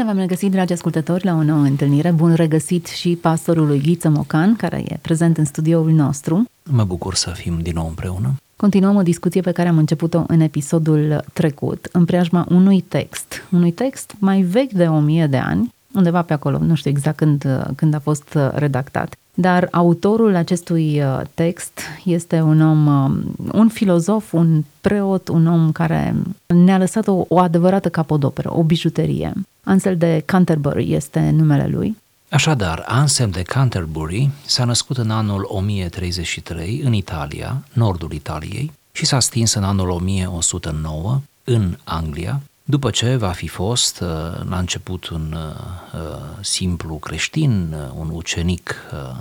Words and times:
Bine 0.00 0.12
v-am 0.12 0.20
regăsit, 0.20 0.50
dragi 0.50 0.72
ascultători, 0.72 1.24
la 1.24 1.34
o 1.34 1.42
nouă 1.42 1.62
întâlnire. 1.62 2.10
Bun 2.10 2.34
regăsit 2.34 2.86
și 2.86 3.18
pastorului 3.20 3.80
Ghiță 3.80 4.08
Mocan, 4.08 4.56
care 4.56 4.82
e 4.88 4.98
prezent 5.00 5.38
în 5.38 5.44
studioul 5.44 5.90
nostru. 5.90 6.44
Mă 6.70 6.84
bucur 6.84 7.14
să 7.14 7.30
fim 7.30 7.58
din 7.62 7.72
nou 7.74 7.86
împreună. 7.86 8.34
Continuăm 8.56 8.96
o 8.96 9.02
discuție 9.02 9.40
pe 9.40 9.52
care 9.52 9.68
am 9.68 9.78
început-o 9.78 10.24
în 10.26 10.40
episodul 10.40 11.24
trecut, 11.32 11.88
în 11.92 12.04
preajma 12.04 12.46
unui 12.48 12.80
text. 12.80 13.46
Unui 13.50 13.72
text 13.72 14.14
mai 14.18 14.40
vechi 14.40 14.72
de 14.72 14.84
o 14.86 14.98
mie 14.98 15.26
de 15.26 15.36
ani, 15.36 15.74
undeva 15.94 16.22
pe 16.22 16.32
acolo, 16.32 16.58
nu 16.58 16.74
știu 16.74 16.90
exact 16.90 17.16
când, 17.16 17.46
când 17.76 17.94
a 17.94 17.98
fost 17.98 18.38
redactat. 18.54 19.14
Dar 19.40 19.68
autorul 19.70 20.34
acestui 20.34 21.02
uh, 21.02 21.20
text 21.34 21.80
este 22.04 22.40
un 22.40 22.60
om, 22.60 22.86
um, 22.86 23.34
un 23.52 23.68
filozof, 23.68 24.32
un 24.32 24.64
preot, 24.80 25.28
un 25.28 25.46
om 25.46 25.72
care 25.72 26.14
ne-a 26.46 26.78
lăsat 26.78 27.06
o, 27.06 27.24
o 27.28 27.38
adevărată 27.38 27.88
capodoperă, 27.88 28.56
o 28.56 28.62
bijuterie. 28.62 29.32
Ansel 29.64 29.96
de 29.96 30.22
Canterbury 30.24 30.94
este 30.94 31.30
numele 31.36 31.66
lui. 31.66 31.96
Așadar, 32.30 32.84
Anselm 32.86 33.30
de 33.30 33.42
Canterbury 33.42 34.30
s-a 34.46 34.64
născut 34.64 34.96
în 34.96 35.10
anul 35.10 35.46
1033 35.48 36.80
în 36.84 36.92
Italia, 36.92 37.62
nordul 37.72 38.12
Italiei, 38.12 38.72
și 38.92 39.06
s-a 39.06 39.20
stins 39.20 39.54
în 39.54 39.62
anul 39.62 39.88
1109 39.88 41.20
în 41.44 41.76
Anglia, 41.84 42.40
după 42.70 42.90
ce 42.90 43.16
va 43.16 43.30
fi 43.30 43.46
fost 43.46 44.00
uh, 44.00 44.08
la 44.48 44.58
început 44.58 45.08
un 45.08 45.36
uh, 45.36 46.00
simplu 46.40 46.94
creștin, 46.94 47.72
uh, 47.72 47.92
un 47.94 48.10
ucenic 48.12 48.74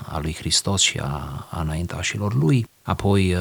al 0.06 0.22
lui 0.22 0.34
Hristos 0.34 0.82
și 0.82 0.98
a, 0.98 1.48
a 1.50 1.62
înaintașilor 1.62 2.34
lui, 2.34 2.68
apoi 2.82 3.36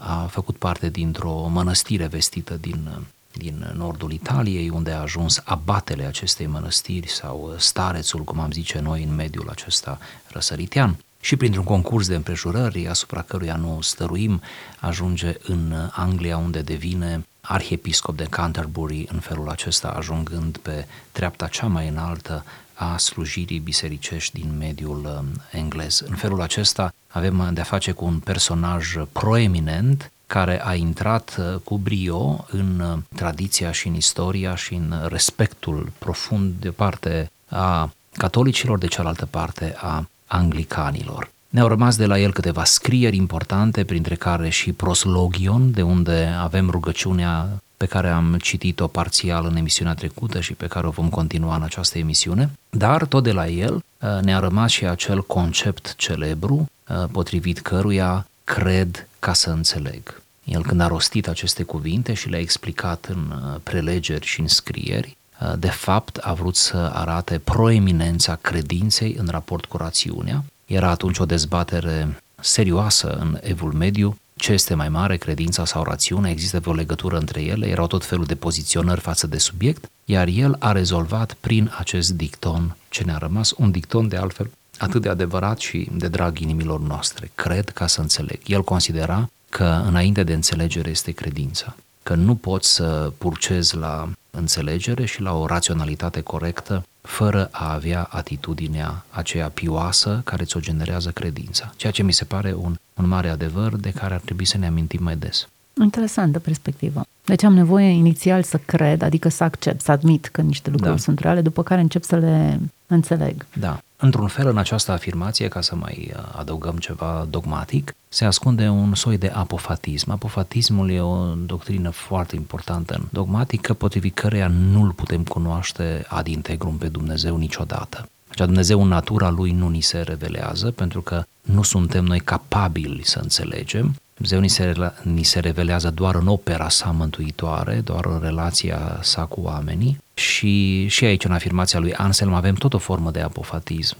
a 0.00 0.26
făcut 0.30 0.56
parte 0.56 0.88
dintr-o 0.88 1.48
mănăstire 1.48 2.06
vestită 2.06 2.56
din 2.60 2.88
din 3.32 3.72
nordul 3.76 4.12
Italiei, 4.12 4.68
unde 4.68 4.90
a 4.90 5.00
ajuns 5.00 5.42
abatele 5.44 6.04
acestei 6.04 6.46
mănăstiri 6.46 7.08
sau 7.08 7.54
starețul, 7.56 8.24
cum 8.24 8.40
am 8.40 8.50
zice 8.50 8.80
noi, 8.80 9.02
în 9.02 9.14
mediul 9.14 9.48
acesta 9.48 9.98
răsăritean. 10.26 10.96
Și 11.20 11.36
printr-un 11.36 11.64
concurs 11.64 12.08
de 12.08 12.14
împrejurări, 12.14 12.88
asupra 12.88 13.22
căruia 13.22 13.56
nu 13.56 13.78
stăruim, 13.80 14.40
ajunge 14.80 15.34
în 15.42 15.74
Anglia, 15.90 16.36
unde 16.36 16.60
devine 16.60 17.24
arhiepiscop 17.40 18.16
de 18.16 18.26
Canterbury, 18.30 19.06
în 19.12 19.18
felul 19.18 19.48
acesta 19.48 19.88
ajungând 19.88 20.56
pe 20.56 20.86
treapta 21.12 21.46
cea 21.46 21.66
mai 21.66 21.88
înaltă 21.88 22.44
a 22.74 22.96
slujirii 22.96 23.58
bisericești 23.58 24.40
din 24.40 24.56
mediul 24.58 25.04
um, 25.04 25.26
englez. 25.52 26.02
În 26.08 26.14
felul 26.14 26.40
acesta 26.40 26.94
avem 27.08 27.50
de-a 27.52 27.64
face 27.64 27.92
cu 27.92 28.04
un 28.04 28.18
personaj 28.18 28.94
proeminent 29.12 30.10
care 30.26 30.66
a 30.66 30.74
intrat 30.74 31.36
uh, 31.38 31.60
cu 31.64 31.78
brio 31.78 32.44
în 32.50 32.80
uh, 32.80 32.98
tradiția 33.14 33.72
și 33.72 33.88
în 33.88 33.94
istoria 33.94 34.54
și 34.54 34.74
în 34.74 34.94
respectul 35.08 35.92
profund 35.98 36.54
de 36.60 36.70
parte 36.70 37.30
a 37.48 37.92
catolicilor, 38.12 38.78
de 38.78 38.86
cealaltă 38.86 39.26
parte 39.26 39.74
a 39.76 40.08
anglicanilor. 40.26 41.30
Ne-au 41.50 41.68
rămas 41.68 41.96
de 41.96 42.06
la 42.06 42.18
el 42.18 42.32
câteva 42.32 42.64
scrieri 42.64 43.16
importante, 43.16 43.84
printre 43.84 44.14
care 44.14 44.48
și 44.48 44.72
Proslogion, 44.72 45.70
de 45.70 45.82
unde 45.82 46.34
avem 46.40 46.70
rugăciunea 46.70 47.48
pe 47.76 47.86
care 47.86 48.08
am 48.08 48.36
citit-o 48.40 48.86
parțial 48.86 49.46
în 49.46 49.56
emisiunea 49.56 49.94
trecută 49.94 50.40
și 50.40 50.52
pe 50.52 50.66
care 50.66 50.86
o 50.86 50.90
vom 50.90 51.08
continua 51.08 51.56
în 51.56 51.62
această 51.62 51.98
emisiune, 51.98 52.50
dar 52.70 53.04
tot 53.04 53.22
de 53.22 53.32
la 53.32 53.48
el 53.48 53.74
uh, 53.74 54.18
ne-a 54.22 54.38
rămas 54.38 54.70
și 54.70 54.86
acel 54.86 55.22
concept 55.22 55.94
celebru, 55.96 56.70
potrivit 57.12 57.60
căruia 57.60 58.26
cred 58.44 59.08
ca 59.18 59.32
să 59.32 59.50
înțeleg. 59.50 60.22
El 60.44 60.62
când 60.62 60.80
a 60.80 60.86
rostit 60.86 61.28
aceste 61.28 61.62
cuvinte 61.62 62.14
și 62.14 62.28
le-a 62.28 62.40
explicat 62.40 63.06
în 63.10 63.30
uh, 63.30 63.60
prelegeri 63.62 64.26
și 64.26 64.40
în 64.40 64.46
scrieri, 64.46 65.16
uh, 65.40 65.52
de 65.58 65.70
fapt 65.70 66.16
a 66.16 66.32
vrut 66.32 66.56
să 66.56 66.90
arate 66.94 67.38
proeminența 67.38 68.34
credinței 68.34 69.16
în 69.18 69.28
raport 69.30 69.64
cu 69.64 69.76
rațiunea. 69.76 70.44
Era 70.70 70.90
atunci 70.90 71.18
o 71.18 71.24
dezbatere 71.24 72.22
serioasă 72.40 73.08
în 73.08 73.38
evul 73.40 73.72
mediu, 73.72 74.16
ce 74.36 74.52
este 74.52 74.74
mai 74.74 74.88
mare, 74.88 75.16
credința 75.16 75.64
sau 75.64 75.82
rațiunea, 75.82 76.30
există 76.30 76.60
o 76.64 76.72
legătură 76.72 77.18
între 77.18 77.42
ele, 77.42 77.66
erau 77.66 77.86
tot 77.86 78.04
felul 78.04 78.24
de 78.24 78.34
poziționări 78.34 79.00
față 79.00 79.26
de 79.26 79.38
subiect, 79.38 79.90
iar 80.04 80.28
el 80.28 80.56
a 80.58 80.72
rezolvat 80.72 81.36
prin 81.40 81.72
acest 81.78 82.10
dicton 82.10 82.76
ce 82.88 83.04
ne-a 83.04 83.16
rămas, 83.16 83.52
un 83.56 83.70
dicton 83.70 84.08
de 84.08 84.16
altfel 84.16 84.50
atât 84.78 85.02
de 85.02 85.08
adevărat 85.08 85.58
și 85.58 85.88
de 85.92 86.08
drag 86.08 86.38
inimilor 86.38 86.80
noastre. 86.80 87.30
Cred 87.34 87.68
ca 87.68 87.86
să 87.86 88.00
înțeleg. 88.00 88.40
El 88.46 88.62
considera 88.62 89.30
că 89.48 89.82
înainte 89.86 90.22
de 90.22 90.32
înțelegere 90.32 90.90
este 90.90 91.10
credința, 91.10 91.76
că 92.10 92.16
nu 92.16 92.34
poți 92.34 92.74
să 92.74 93.12
purcezi 93.18 93.76
la 93.76 94.08
înțelegere 94.30 95.04
și 95.04 95.20
la 95.20 95.34
o 95.34 95.46
raționalitate 95.46 96.20
corectă 96.20 96.84
fără 97.00 97.48
a 97.50 97.72
avea 97.72 98.02
atitudinea 98.02 99.04
aceea 99.10 99.48
pioasă 99.48 100.20
care 100.24 100.44
ți-o 100.44 100.60
generează 100.60 101.10
credința. 101.10 101.72
Ceea 101.76 101.92
ce 101.92 102.02
mi 102.02 102.12
se 102.12 102.24
pare 102.24 102.54
un, 102.54 102.76
un 102.94 103.08
mare 103.08 103.28
adevăr 103.28 103.76
de 103.76 103.90
care 103.90 104.14
ar 104.14 104.20
trebui 104.20 104.44
să 104.44 104.58
ne 104.58 104.66
amintim 104.66 105.02
mai 105.02 105.16
des. 105.16 105.48
Interesantă 105.82 106.38
perspectivă. 106.38 107.02
Deci 107.24 107.42
am 107.42 107.54
nevoie 107.54 107.88
inițial 107.88 108.42
să 108.42 108.58
cred, 108.64 109.02
adică 109.02 109.28
să 109.28 109.44
accept, 109.44 109.80
să 109.80 109.92
admit 109.92 110.26
că 110.26 110.40
niște 110.40 110.70
lucruri 110.70 110.94
da. 110.94 111.00
sunt 111.00 111.18
reale, 111.18 111.40
după 111.40 111.62
care 111.62 111.80
încep 111.80 112.04
să 112.04 112.16
le 112.16 112.60
înțeleg. 112.94 113.46
Da. 113.58 113.78
Într-un 113.96 114.26
fel, 114.26 114.46
în 114.46 114.58
această 114.58 114.92
afirmație, 114.92 115.48
ca 115.48 115.60
să 115.60 115.74
mai 115.74 116.12
uh, 116.16 116.22
adăugăm 116.36 116.76
ceva 116.76 117.26
dogmatic, 117.30 117.94
se 118.08 118.24
ascunde 118.24 118.68
un 118.68 118.94
soi 118.94 119.18
de 119.18 119.32
apofatism. 119.34 120.10
Apofatismul 120.10 120.90
e 120.90 121.00
o 121.00 121.34
doctrină 121.34 121.90
foarte 121.90 122.36
importantă 122.36 122.94
în 122.94 123.04
dogmatică, 123.10 123.74
potrivit 123.74 124.14
căreia 124.14 124.48
nu-L 124.48 124.92
putem 124.92 125.24
cunoaște 125.24 126.04
ad 126.08 126.26
integrum 126.26 126.76
pe 126.76 126.88
Dumnezeu 126.88 127.36
niciodată. 127.36 128.08
Deci 128.28 128.46
Dumnezeu 128.46 128.82
în 128.82 128.88
natura 128.88 129.30
Lui 129.30 129.50
nu 129.50 129.68
ni 129.68 129.80
se 129.80 130.00
revelează, 130.00 130.70
pentru 130.70 131.00
că 131.00 131.24
nu 131.40 131.62
suntem 131.62 132.04
noi 132.04 132.20
capabili 132.20 133.00
să 133.04 133.18
înțelegem, 133.22 133.94
Dumnezeu 134.20 134.40
ni 134.40 134.48
se, 134.48 134.92
ni 135.02 135.22
se 135.22 135.40
revelează 135.40 135.90
doar 135.90 136.14
în 136.14 136.26
opera 136.26 136.68
sa 136.68 136.90
mântuitoare, 136.90 137.80
doar 137.84 138.06
în 138.06 138.20
relația 138.22 138.98
sa 139.02 139.24
cu 139.24 139.40
oamenii 139.40 139.98
și, 140.14 140.86
și 140.86 141.04
aici 141.04 141.24
în 141.24 141.32
afirmația 141.32 141.78
lui 141.78 141.94
Anselm 141.94 142.32
avem 142.34 142.54
tot 142.54 142.74
o 142.74 142.78
formă 142.78 143.10
de 143.10 143.20
apofatism. 143.20 143.96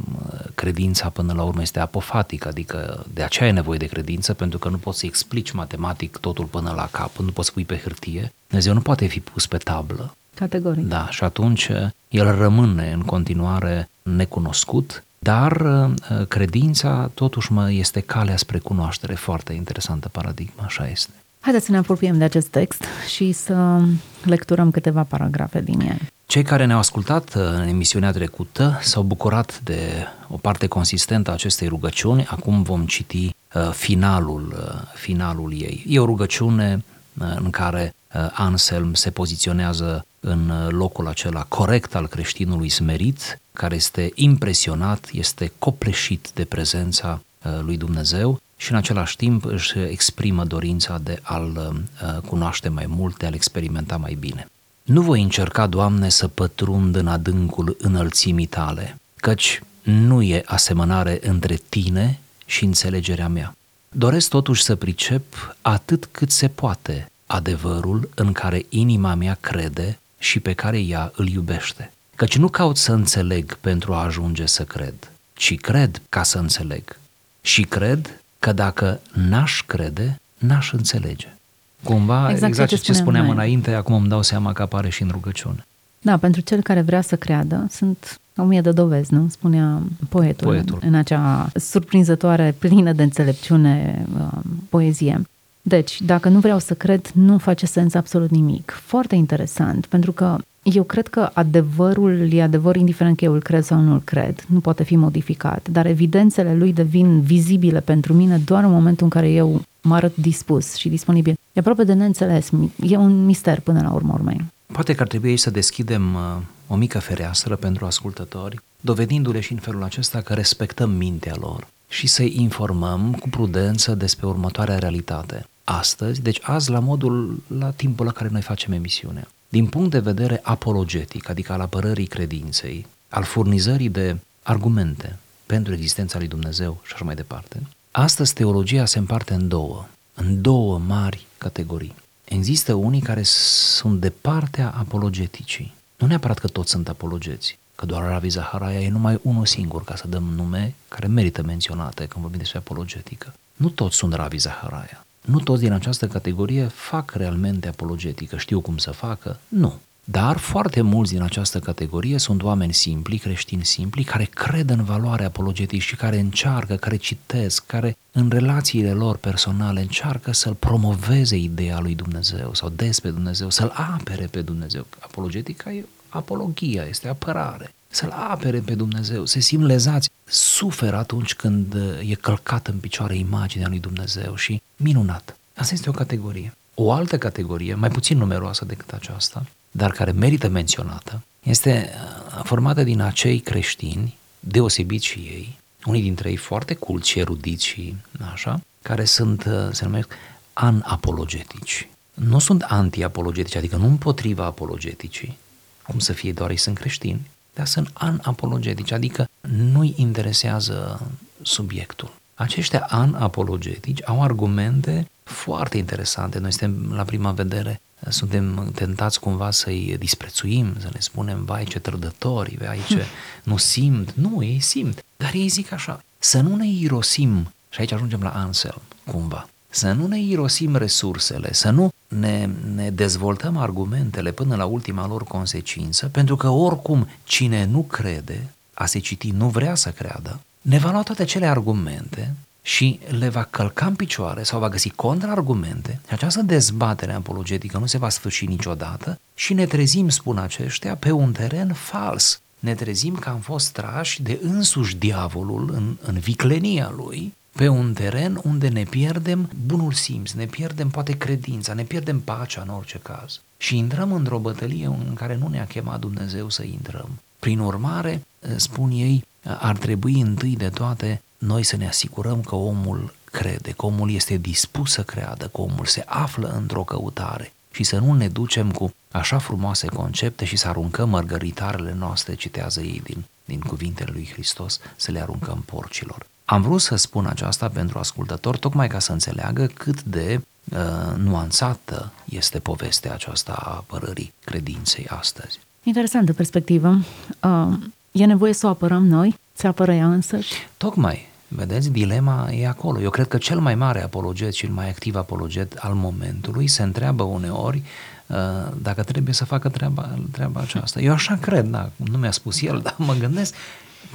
Credința 0.54 1.08
până 1.08 1.32
la 1.32 1.42
urmă 1.42 1.62
este 1.62 1.80
apofatică, 1.80 2.48
adică 2.48 3.06
de 3.14 3.22
aceea 3.22 3.48
e 3.48 3.52
nevoie 3.52 3.78
de 3.78 3.86
credință 3.86 4.34
pentru 4.34 4.58
că 4.58 4.68
nu 4.68 4.76
poți 4.76 4.98
să 4.98 5.06
explici 5.06 5.50
matematic 5.50 6.16
totul 6.16 6.44
până 6.44 6.72
la 6.76 6.88
cap, 6.90 7.16
nu 7.16 7.30
poți 7.30 7.46
să 7.46 7.52
pui 7.54 7.64
pe 7.64 7.80
hârtie. 7.82 8.32
Dumnezeu 8.46 8.74
nu 8.74 8.80
poate 8.80 9.06
fi 9.06 9.20
pus 9.20 9.46
pe 9.46 9.56
tablă. 9.56 10.14
Categoric. 10.34 10.84
Da, 10.84 11.10
și 11.10 11.24
atunci 11.24 11.70
el 12.08 12.36
rămâne 12.36 12.92
în 12.92 13.00
continuare 13.00 13.88
necunoscut 14.02 15.04
dar 15.22 15.60
uh, 15.60 16.26
credința 16.28 17.10
totuși 17.14 17.52
mă 17.52 17.72
este 17.72 18.00
calea 18.00 18.36
spre 18.36 18.58
cunoaștere, 18.58 19.14
foarte 19.14 19.52
interesantă 19.52 20.08
paradigma, 20.08 20.64
așa 20.64 20.88
este. 20.88 21.12
Haideți 21.40 21.64
să 21.64 21.72
ne 21.72 21.78
apropiem 21.78 22.18
de 22.18 22.24
acest 22.24 22.46
text 22.46 22.84
și 23.08 23.32
să 23.32 23.80
lecturăm 24.24 24.70
câteva 24.70 25.02
paragrafe 25.02 25.60
din 25.60 25.80
el. 25.80 25.98
Cei 26.26 26.42
care 26.42 26.64
ne-au 26.64 26.78
ascultat 26.78 27.34
uh, 27.34 27.42
în 27.42 27.68
emisiunea 27.68 28.12
trecută 28.12 28.78
s-au 28.82 29.02
bucurat 29.02 29.60
de 29.64 30.06
o 30.28 30.36
parte 30.36 30.66
consistentă 30.66 31.30
a 31.30 31.32
acestei 31.32 31.68
rugăciuni. 31.68 32.26
Acum 32.26 32.62
vom 32.62 32.86
citi 32.86 33.34
uh, 33.54 33.70
finalul, 33.72 34.54
finalul 34.94 35.52
ei. 35.52 35.84
E 35.88 35.98
o 35.98 36.04
rugăciune 36.04 36.84
în 37.14 37.50
care 37.50 37.94
Anselm 38.32 38.94
se 38.94 39.10
poziționează 39.10 40.06
în 40.20 40.68
locul 40.68 41.08
acela 41.08 41.44
corect 41.48 41.94
al 41.94 42.06
creștinului 42.06 42.68
smerit, 42.68 43.39
care 43.52 43.74
este 43.74 44.12
impresionat, 44.14 45.08
este 45.12 45.52
copleșit 45.58 46.30
de 46.34 46.44
prezența 46.44 47.20
uh, 47.44 47.58
lui 47.62 47.76
Dumnezeu 47.76 48.40
și 48.56 48.70
în 48.70 48.76
același 48.76 49.16
timp 49.16 49.44
își 49.44 49.78
exprimă 49.78 50.44
dorința 50.44 50.98
de 50.98 51.18
a-L 51.22 51.56
uh, 51.56 52.20
cunoaște 52.26 52.68
mai 52.68 52.86
mult, 52.86 53.16
de 53.16 53.26
a-L 53.26 53.34
experimenta 53.34 53.96
mai 53.96 54.16
bine. 54.20 54.46
Nu 54.82 55.02
voi 55.02 55.22
încerca, 55.22 55.66
Doamne, 55.66 56.08
să 56.08 56.28
pătrund 56.28 56.96
în 56.96 57.06
adâncul 57.06 57.76
înălțimii 57.80 58.46
tale, 58.46 58.96
căci 59.16 59.62
nu 59.82 60.22
e 60.22 60.42
asemănare 60.46 61.18
între 61.22 61.60
tine 61.68 62.18
și 62.44 62.64
înțelegerea 62.64 63.28
mea. 63.28 63.54
Doresc 63.88 64.28
totuși 64.28 64.62
să 64.62 64.76
pricep 64.76 65.56
atât 65.62 66.08
cât 66.10 66.30
se 66.30 66.48
poate 66.48 67.10
adevărul 67.26 68.10
în 68.14 68.32
care 68.32 68.66
inima 68.68 69.14
mea 69.14 69.36
crede 69.40 69.98
și 70.18 70.40
pe 70.40 70.52
care 70.52 70.78
ea 70.78 71.12
îl 71.14 71.28
iubește. 71.28 71.92
Căci 72.20 72.36
nu 72.36 72.48
caut 72.48 72.76
să 72.76 72.92
înțeleg 72.92 73.54
pentru 73.54 73.92
a 73.92 74.04
ajunge 74.04 74.46
să 74.46 74.64
cred, 74.64 74.94
ci 75.32 75.54
cred 75.60 76.02
ca 76.08 76.22
să 76.22 76.38
înțeleg. 76.38 76.96
Și 77.40 77.62
cred 77.62 78.20
că 78.38 78.52
dacă 78.52 79.00
n-aș 79.12 79.62
crede, 79.66 80.20
n-aș 80.38 80.72
înțelege. 80.72 81.36
Cumva, 81.82 82.30
exact, 82.30 82.50
exact 82.50 82.68
ce, 82.68 82.76
ce 82.76 82.92
spuneam 82.92 83.24
noi. 83.24 83.34
înainte, 83.34 83.74
acum 83.74 83.94
îmi 83.94 84.08
dau 84.08 84.22
seama 84.22 84.52
că 84.52 84.62
apare 84.62 84.88
și 84.88 85.02
în 85.02 85.08
rugăciune. 85.08 85.66
Da, 85.98 86.16
pentru 86.16 86.40
cel 86.40 86.62
care 86.62 86.80
vrea 86.80 87.00
să 87.00 87.16
creadă, 87.16 87.66
sunt 87.70 88.20
o 88.36 88.42
mie 88.42 88.60
de 88.60 88.70
dovezi, 88.70 89.14
nu? 89.14 89.28
Spunea 89.28 89.82
poetul, 90.08 90.46
poetul. 90.46 90.78
în 90.82 90.94
acea 90.94 91.50
surprinzătoare, 91.54 92.54
plină 92.58 92.92
de 92.92 93.02
înțelepciune 93.02 94.06
uh, 94.18 94.38
poezie. 94.68 95.22
Deci, 95.62 96.00
dacă 96.00 96.28
nu 96.28 96.38
vreau 96.38 96.58
să 96.58 96.74
cred, 96.74 97.10
nu 97.14 97.38
face 97.38 97.66
sens 97.66 97.94
absolut 97.94 98.30
nimic. 98.30 98.80
Foarte 98.84 99.14
interesant, 99.14 99.86
pentru 99.86 100.12
că 100.12 100.38
eu 100.62 100.82
cred 100.82 101.08
că 101.08 101.30
adevărul 101.32 102.32
e 102.32 102.42
adevăr 102.42 102.76
indiferent 102.76 103.16
că 103.16 103.24
eu 103.24 103.32
îl 103.32 103.42
cred 103.42 103.64
sau 103.64 103.80
nu 103.80 103.92
îl 103.92 104.02
cred. 104.04 104.44
Nu 104.48 104.60
poate 104.60 104.82
fi 104.82 104.96
modificat, 104.96 105.68
dar 105.68 105.86
evidențele 105.86 106.54
lui 106.54 106.72
devin 106.72 107.20
vizibile 107.20 107.80
pentru 107.80 108.12
mine 108.12 108.38
doar 108.38 108.64
în 108.64 108.70
momentul 108.70 109.04
în 109.04 109.10
care 109.10 109.30
eu 109.30 109.62
mă 109.82 109.94
arăt 109.94 110.16
dispus 110.16 110.74
și 110.74 110.88
disponibil. 110.88 111.34
E 111.52 111.60
aproape 111.60 111.84
de 111.84 111.92
neînțeles. 111.92 112.50
E 112.80 112.96
un 112.96 113.24
mister 113.24 113.60
până 113.60 113.80
la 113.82 113.92
urmă 113.92 114.12
urmei. 114.12 114.44
Poate 114.72 114.94
că 114.94 115.02
ar 115.02 115.08
trebui 115.08 115.36
să 115.36 115.50
deschidem 115.50 116.14
uh, 116.14 116.20
o 116.66 116.76
mică 116.76 116.98
fereastră 116.98 117.56
pentru 117.56 117.84
ascultători, 117.84 118.60
dovedindu-le 118.80 119.40
și 119.40 119.52
în 119.52 119.58
felul 119.58 119.82
acesta 119.82 120.20
că 120.20 120.34
respectăm 120.34 120.90
mintea 120.90 121.34
lor 121.40 121.66
și 121.88 122.06
să-i 122.06 122.34
informăm 122.36 123.16
cu 123.20 123.28
prudență 123.28 123.94
despre 123.94 124.26
următoarea 124.26 124.78
realitate. 124.78 125.44
Astăzi, 125.64 126.22
deci 126.22 126.38
azi 126.42 126.70
la 126.70 126.78
modul, 126.78 127.42
la 127.58 127.70
timpul 127.70 128.06
la 128.06 128.12
care 128.12 128.28
noi 128.32 128.42
facem 128.42 128.72
emisiunea, 128.72 129.28
din 129.52 129.66
punct 129.66 129.90
de 129.90 129.98
vedere 129.98 130.40
apologetic, 130.42 131.28
adică 131.28 131.52
al 131.52 131.60
apărării 131.60 132.06
credinței, 132.06 132.86
al 133.08 133.24
furnizării 133.24 133.88
de 133.88 134.16
argumente 134.42 135.18
pentru 135.46 135.72
existența 135.72 136.18
lui 136.18 136.28
Dumnezeu 136.28 136.80
și 136.84 136.92
așa 136.94 137.04
mai 137.04 137.14
departe, 137.14 137.62
astăzi 137.90 138.34
teologia 138.34 138.84
se 138.84 138.98
împarte 138.98 139.34
în 139.34 139.48
două, 139.48 139.86
în 140.14 140.42
două 140.42 140.78
mari 140.78 141.26
categorii. 141.38 141.94
Există 142.24 142.72
unii 142.72 143.00
care 143.00 143.22
sunt 143.22 144.00
de 144.00 144.10
partea 144.10 144.74
apologeticii. 144.78 145.74
Nu 145.96 146.06
neapărat 146.06 146.38
că 146.38 146.48
toți 146.48 146.70
sunt 146.70 146.88
apologeți, 146.88 147.58
că 147.74 147.86
doar 147.86 148.02
Ravi 148.02 148.28
Zaharaia 148.28 148.80
e 148.80 148.88
numai 148.88 149.18
unul 149.22 149.46
singur, 149.46 149.84
ca 149.84 149.96
să 149.96 150.08
dăm 150.08 150.22
nume 150.22 150.74
care 150.88 151.06
merită 151.06 151.42
menționate 151.42 152.06
când 152.06 152.20
vorbim 152.20 152.38
despre 152.38 152.58
apologetică. 152.58 153.34
Nu 153.54 153.68
toți 153.68 153.96
sunt 153.96 154.14
Ravi 154.14 154.36
Zaharaia. 154.36 155.04
Nu 155.20 155.38
toți 155.40 155.62
din 155.62 155.72
această 155.72 156.06
categorie 156.06 156.64
fac 156.64 157.10
realmente 157.10 157.68
apologetică, 157.68 158.36
știu 158.36 158.60
cum 158.60 158.76
să 158.76 158.90
facă, 158.90 159.38
nu. 159.48 159.78
Dar 160.04 160.36
foarte 160.36 160.80
mulți 160.80 161.12
din 161.12 161.22
această 161.22 161.58
categorie 161.58 162.18
sunt 162.18 162.42
oameni 162.42 162.72
simpli, 162.72 163.18
creștini 163.18 163.64
simpli, 163.64 164.04
care 164.04 164.24
cred 164.24 164.70
în 164.70 164.84
valoarea 164.84 165.26
apologetic 165.26 165.80
și 165.80 165.96
care 165.96 166.18
încearcă, 166.18 166.74
care 166.74 166.96
citesc, 166.96 167.66
care 167.66 167.96
în 168.12 168.28
relațiile 168.30 168.92
lor 168.92 169.16
personale 169.16 169.80
încearcă 169.80 170.32
să-l 170.32 170.54
promoveze 170.54 171.36
ideea 171.36 171.80
lui 171.80 171.94
Dumnezeu 171.94 172.54
sau 172.54 172.68
despre 172.68 173.10
Dumnezeu, 173.10 173.50
să-l 173.50 173.72
apere 173.74 174.26
pe 174.26 174.40
Dumnezeu. 174.40 174.86
Apologetica 174.98 175.72
e 175.72 175.84
apologia, 176.08 176.84
este 176.84 177.08
apărare. 177.08 177.74
Să-l 177.92 178.10
apere 178.10 178.58
pe 178.58 178.74
Dumnezeu, 178.74 179.24
se 179.24 179.40
simt 179.40 179.64
lezați, 179.64 180.10
suferă 180.24 180.96
atunci 180.96 181.34
când 181.34 181.74
e 182.08 182.14
călcat 182.14 182.66
în 182.66 182.78
picioare 182.78 183.16
imaginea 183.16 183.68
lui 183.68 183.78
Dumnezeu 183.78 184.34
și 184.34 184.62
minunat. 184.76 185.36
Asta 185.56 185.74
este 185.74 185.88
o 185.88 185.92
categorie. 185.92 186.54
O 186.74 186.92
altă 186.92 187.18
categorie, 187.18 187.74
mai 187.74 187.88
puțin 187.88 188.18
numeroasă 188.18 188.64
decât 188.64 188.90
aceasta, 188.90 189.46
dar 189.70 189.90
care 189.90 190.10
merită 190.10 190.48
menționată, 190.48 191.22
este 191.42 191.90
uh, 191.92 192.40
formată 192.44 192.82
din 192.82 193.00
acei 193.00 193.38
creștini, 193.38 194.18
deosebiți 194.40 195.06
și 195.06 195.18
ei, 195.18 195.58
unii 195.84 196.02
dintre 196.02 196.30
ei 196.30 196.36
foarte 196.36 196.74
culți 196.74 197.08
și 197.08 197.18
erudiți 197.18 197.64
și 197.66 197.94
așa, 198.32 198.60
care 198.82 199.04
sunt, 199.04 199.44
uh, 199.44 199.68
se 199.72 199.84
numesc 199.84 200.12
anapologetici. 200.52 201.88
Nu 202.14 202.38
sunt 202.38 202.62
anti-apologetici, 202.62 203.56
adică 203.56 203.76
nu 203.76 203.86
împotriva 203.86 204.44
apologeticii, 204.44 205.38
cum 205.86 205.98
să 205.98 206.12
fie 206.12 206.32
doar 206.32 206.50
ei 206.50 206.56
sunt 206.56 206.78
creștini, 206.78 207.20
dar 207.54 207.66
sunt 207.66 207.90
anapologetici, 207.92 208.92
adică 208.92 209.28
nu-i 209.40 209.94
interesează 209.96 211.00
subiectul. 211.42 212.12
Aceștia 212.34 212.86
anapologetici 212.90 214.08
au 214.08 214.22
argumente 214.22 215.10
foarte 215.22 215.76
interesante. 215.76 216.38
Noi 216.38 216.52
suntem 216.52 216.92
la 216.92 217.04
prima 217.04 217.32
vedere 217.32 217.80
suntem 218.08 218.70
tentați 218.74 219.20
cumva 219.20 219.50
să-i 219.50 219.96
disprețuim, 219.98 220.74
să 220.78 220.88
ne 220.92 221.00
spunem, 221.00 221.44
vai 221.44 221.64
ce 221.64 221.78
trădători, 221.78 222.56
vai 222.60 222.78
ce 222.88 223.04
nu 223.42 223.56
simt. 223.56 224.12
Nu, 224.12 224.42
ei 224.42 224.60
simt. 224.60 225.04
Dar 225.16 225.34
ei 225.34 225.48
zic 225.48 225.72
așa, 225.72 226.04
să 226.18 226.40
nu 226.40 226.56
ne 226.56 226.66
irosim, 226.66 227.52
și 227.70 227.80
aici 227.80 227.92
ajungem 227.92 228.22
la 228.22 228.30
Anselm, 228.30 228.82
cumva, 229.06 229.48
să 229.70 229.92
nu 229.92 230.06
ne 230.06 230.20
irosim 230.20 230.76
resursele, 230.76 231.52
să 231.52 231.70
nu 231.70 231.92
ne, 232.08 232.48
ne 232.74 232.90
dezvoltăm 232.90 233.56
argumentele 233.56 234.32
până 234.32 234.56
la 234.56 234.64
ultima 234.64 235.06
lor 235.06 235.24
consecință, 235.24 236.06
pentru 236.06 236.36
că 236.36 236.48
oricum 236.48 237.08
cine 237.24 237.64
nu 237.64 237.82
crede, 237.82 238.50
a 238.74 238.86
se 238.86 238.98
citi, 238.98 239.30
nu 239.30 239.48
vrea 239.48 239.74
să 239.74 239.90
creadă, 239.90 240.40
ne 240.60 240.78
va 240.78 240.90
lua 240.90 241.02
toate 241.02 241.24
cele 241.24 241.46
argumente 241.46 242.34
și 242.62 243.00
le 243.18 243.28
va 243.28 243.42
călca 243.42 243.86
în 243.86 243.94
picioare 243.94 244.42
sau 244.42 244.58
va 244.58 244.68
găsi 244.68 244.90
contraargumente 244.90 246.00
și 246.06 246.14
această 246.14 246.42
dezbatere 246.42 247.12
apologetică 247.12 247.78
nu 247.78 247.86
se 247.86 247.98
va 247.98 248.08
sfârși 248.08 248.46
niciodată 248.46 249.20
și 249.34 249.54
ne 249.54 249.66
trezim, 249.66 250.08
spun 250.08 250.38
aceștia, 250.38 250.94
pe 250.94 251.10
un 251.10 251.32
teren 251.32 251.72
fals. 251.72 252.40
Ne 252.58 252.74
trezim 252.74 253.14
că 253.14 253.28
am 253.28 253.38
fost 253.38 253.70
trași 253.70 254.22
de 254.22 254.38
însuși 254.42 254.96
diavolul 254.96 255.70
în, 255.74 255.96
în 256.02 256.18
viclenia 256.18 256.92
lui 256.96 257.32
pe 257.52 257.68
un 257.68 257.92
teren 257.92 258.40
unde 258.44 258.68
ne 258.68 258.82
pierdem 258.82 259.50
bunul 259.66 259.92
simț, 259.92 260.30
ne 260.30 260.46
pierdem 260.46 260.88
poate 260.88 261.16
credința, 261.16 261.74
ne 261.74 261.82
pierdem 261.82 262.20
pacea 262.20 262.62
în 262.62 262.68
orice 262.68 262.98
caz. 262.98 263.40
Și 263.56 263.76
intrăm 263.76 264.12
într-o 264.12 264.38
bătălie 264.38 264.86
în 264.86 265.14
care 265.14 265.36
nu 265.36 265.48
ne-a 265.48 265.66
chemat 265.66 266.00
Dumnezeu 266.00 266.48
să 266.48 266.62
intrăm. 266.62 267.08
Prin 267.38 267.58
urmare, 267.58 268.26
spun 268.56 268.90
ei, 268.90 269.24
ar 269.42 269.76
trebui 269.76 270.20
întâi 270.20 270.56
de 270.56 270.68
toate 270.68 271.22
noi 271.38 271.62
să 271.62 271.76
ne 271.76 271.88
asigurăm 271.88 272.40
că 272.40 272.54
omul 272.54 273.14
crede, 273.24 273.70
că 273.70 273.86
omul 273.86 274.10
este 274.10 274.36
dispus 274.36 274.92
să 274.92 275.02
creadă, 275.02 275.46
că 275.46 275.60
omul 275.60 275.84
se 275.84 276.02
află 276.06 276.48
într-o 276.48 276.84
căutare 276.84 277.52
și 277.70 277.82
să 277.82 277.98
nu 277.98 278.12
ne 278.12 278.28
ducem 278.28 278.70
cu 278.70 278.94
așa 279.10 279.38
frumoase 279.38 279.86
concepte 279.86 280.44
și 280.44 280.56
să 280.56 280.68
aruncăm 280.68 281.08
mărgăritarele 281.08 281.92
noastre, 281.92 282.34
citează 282.34 282.80
ei 282.80 283.00
din, 283.04 283.24
din 283.44 283.60
cuvintele 283.60 284.10
lui 284.12 284.28
Hristos, 284.32 284.80
să 284.96 285.10
le 285.10 285.20
aruncăm 285.20 285.62
porcilor. 285.66 286.26
Am 286.50 286.62
vrut 286.62 286.80
să 286.80 286.96
spun 286.96 287.26
aceasta 287.26 287.68
pentru 287.68 287.98
ascultător 287.98 288.56
tocmai 288.56 288.88
ca 288.88 288.98
să 288.98 289.12
înțeleagă 289.12 289.66
cât 289.66 290.02
de 290.02 290.40
uh, 290.72 290.78
nuanțată 291.16 292.12
este 292.24 292.58
povestea 292.58 293.12
aceasta 293.12 293.52
a 293.52 293.70
apărării 293.70 294.32
credinței 294.44 295.06
astăzi. 295.08 295.58
Interesantă 295.82 296.32
perspectivă. 296.32 296.98
Uh, 297.42 297.78
e 298.12 298.24
nevoie 298.24 298.52
să 298.52 298.66
o 298.66 298.68
apărăm 298.68 299.06
noi? 299.06 299.38
Se 299.52 299.66
apără 299.66 299.92
ea 299.92 300.06
însăși? 300.06 300.54
Tocmai. 300.76 301.28
Vedeți, 301.48 301.90
dilema 301.90 302.50
e 302.50 302.68
acolo. 302.68 303.00
Eu 303.00 303.10
cred 303.10 303.28
că 303.28 303.38
cel 303.38 303.58
mai 303.58 303.74
mare 303.74 304.02
apologet 304.02 304.52
și 304.52 304.60
cel 304.60 304.74
mai 304.74 304.88
activ 304.88 305.16
apologet 305.16 305.76
al 305.78 305.94
momentului 305.94 306.66
se 306.66 306.82
întreabă 306.82 307.22
uneori 307.22 307.82
uh, 308.26 308.36
dacă 308.82 309.02
trebuie 309.02 309.34
să 309.34 309.44
facă 309.44 309.68
treaba, 309.68 310.18
treaba 310.32 310.60
aceasta. 310.60 311.00
Eu 311.00 311.12
așa 311.12 311.38
cred, 311.40 311.66
da, 311.66 311.90
nu 311.96 312.18
mi-a 312.18 312.30
spus 312.30 312.62
el, 312.62 312.80
dar 312.84 312.94
mă 312.98 313.14
gândesc, 313.14 313.54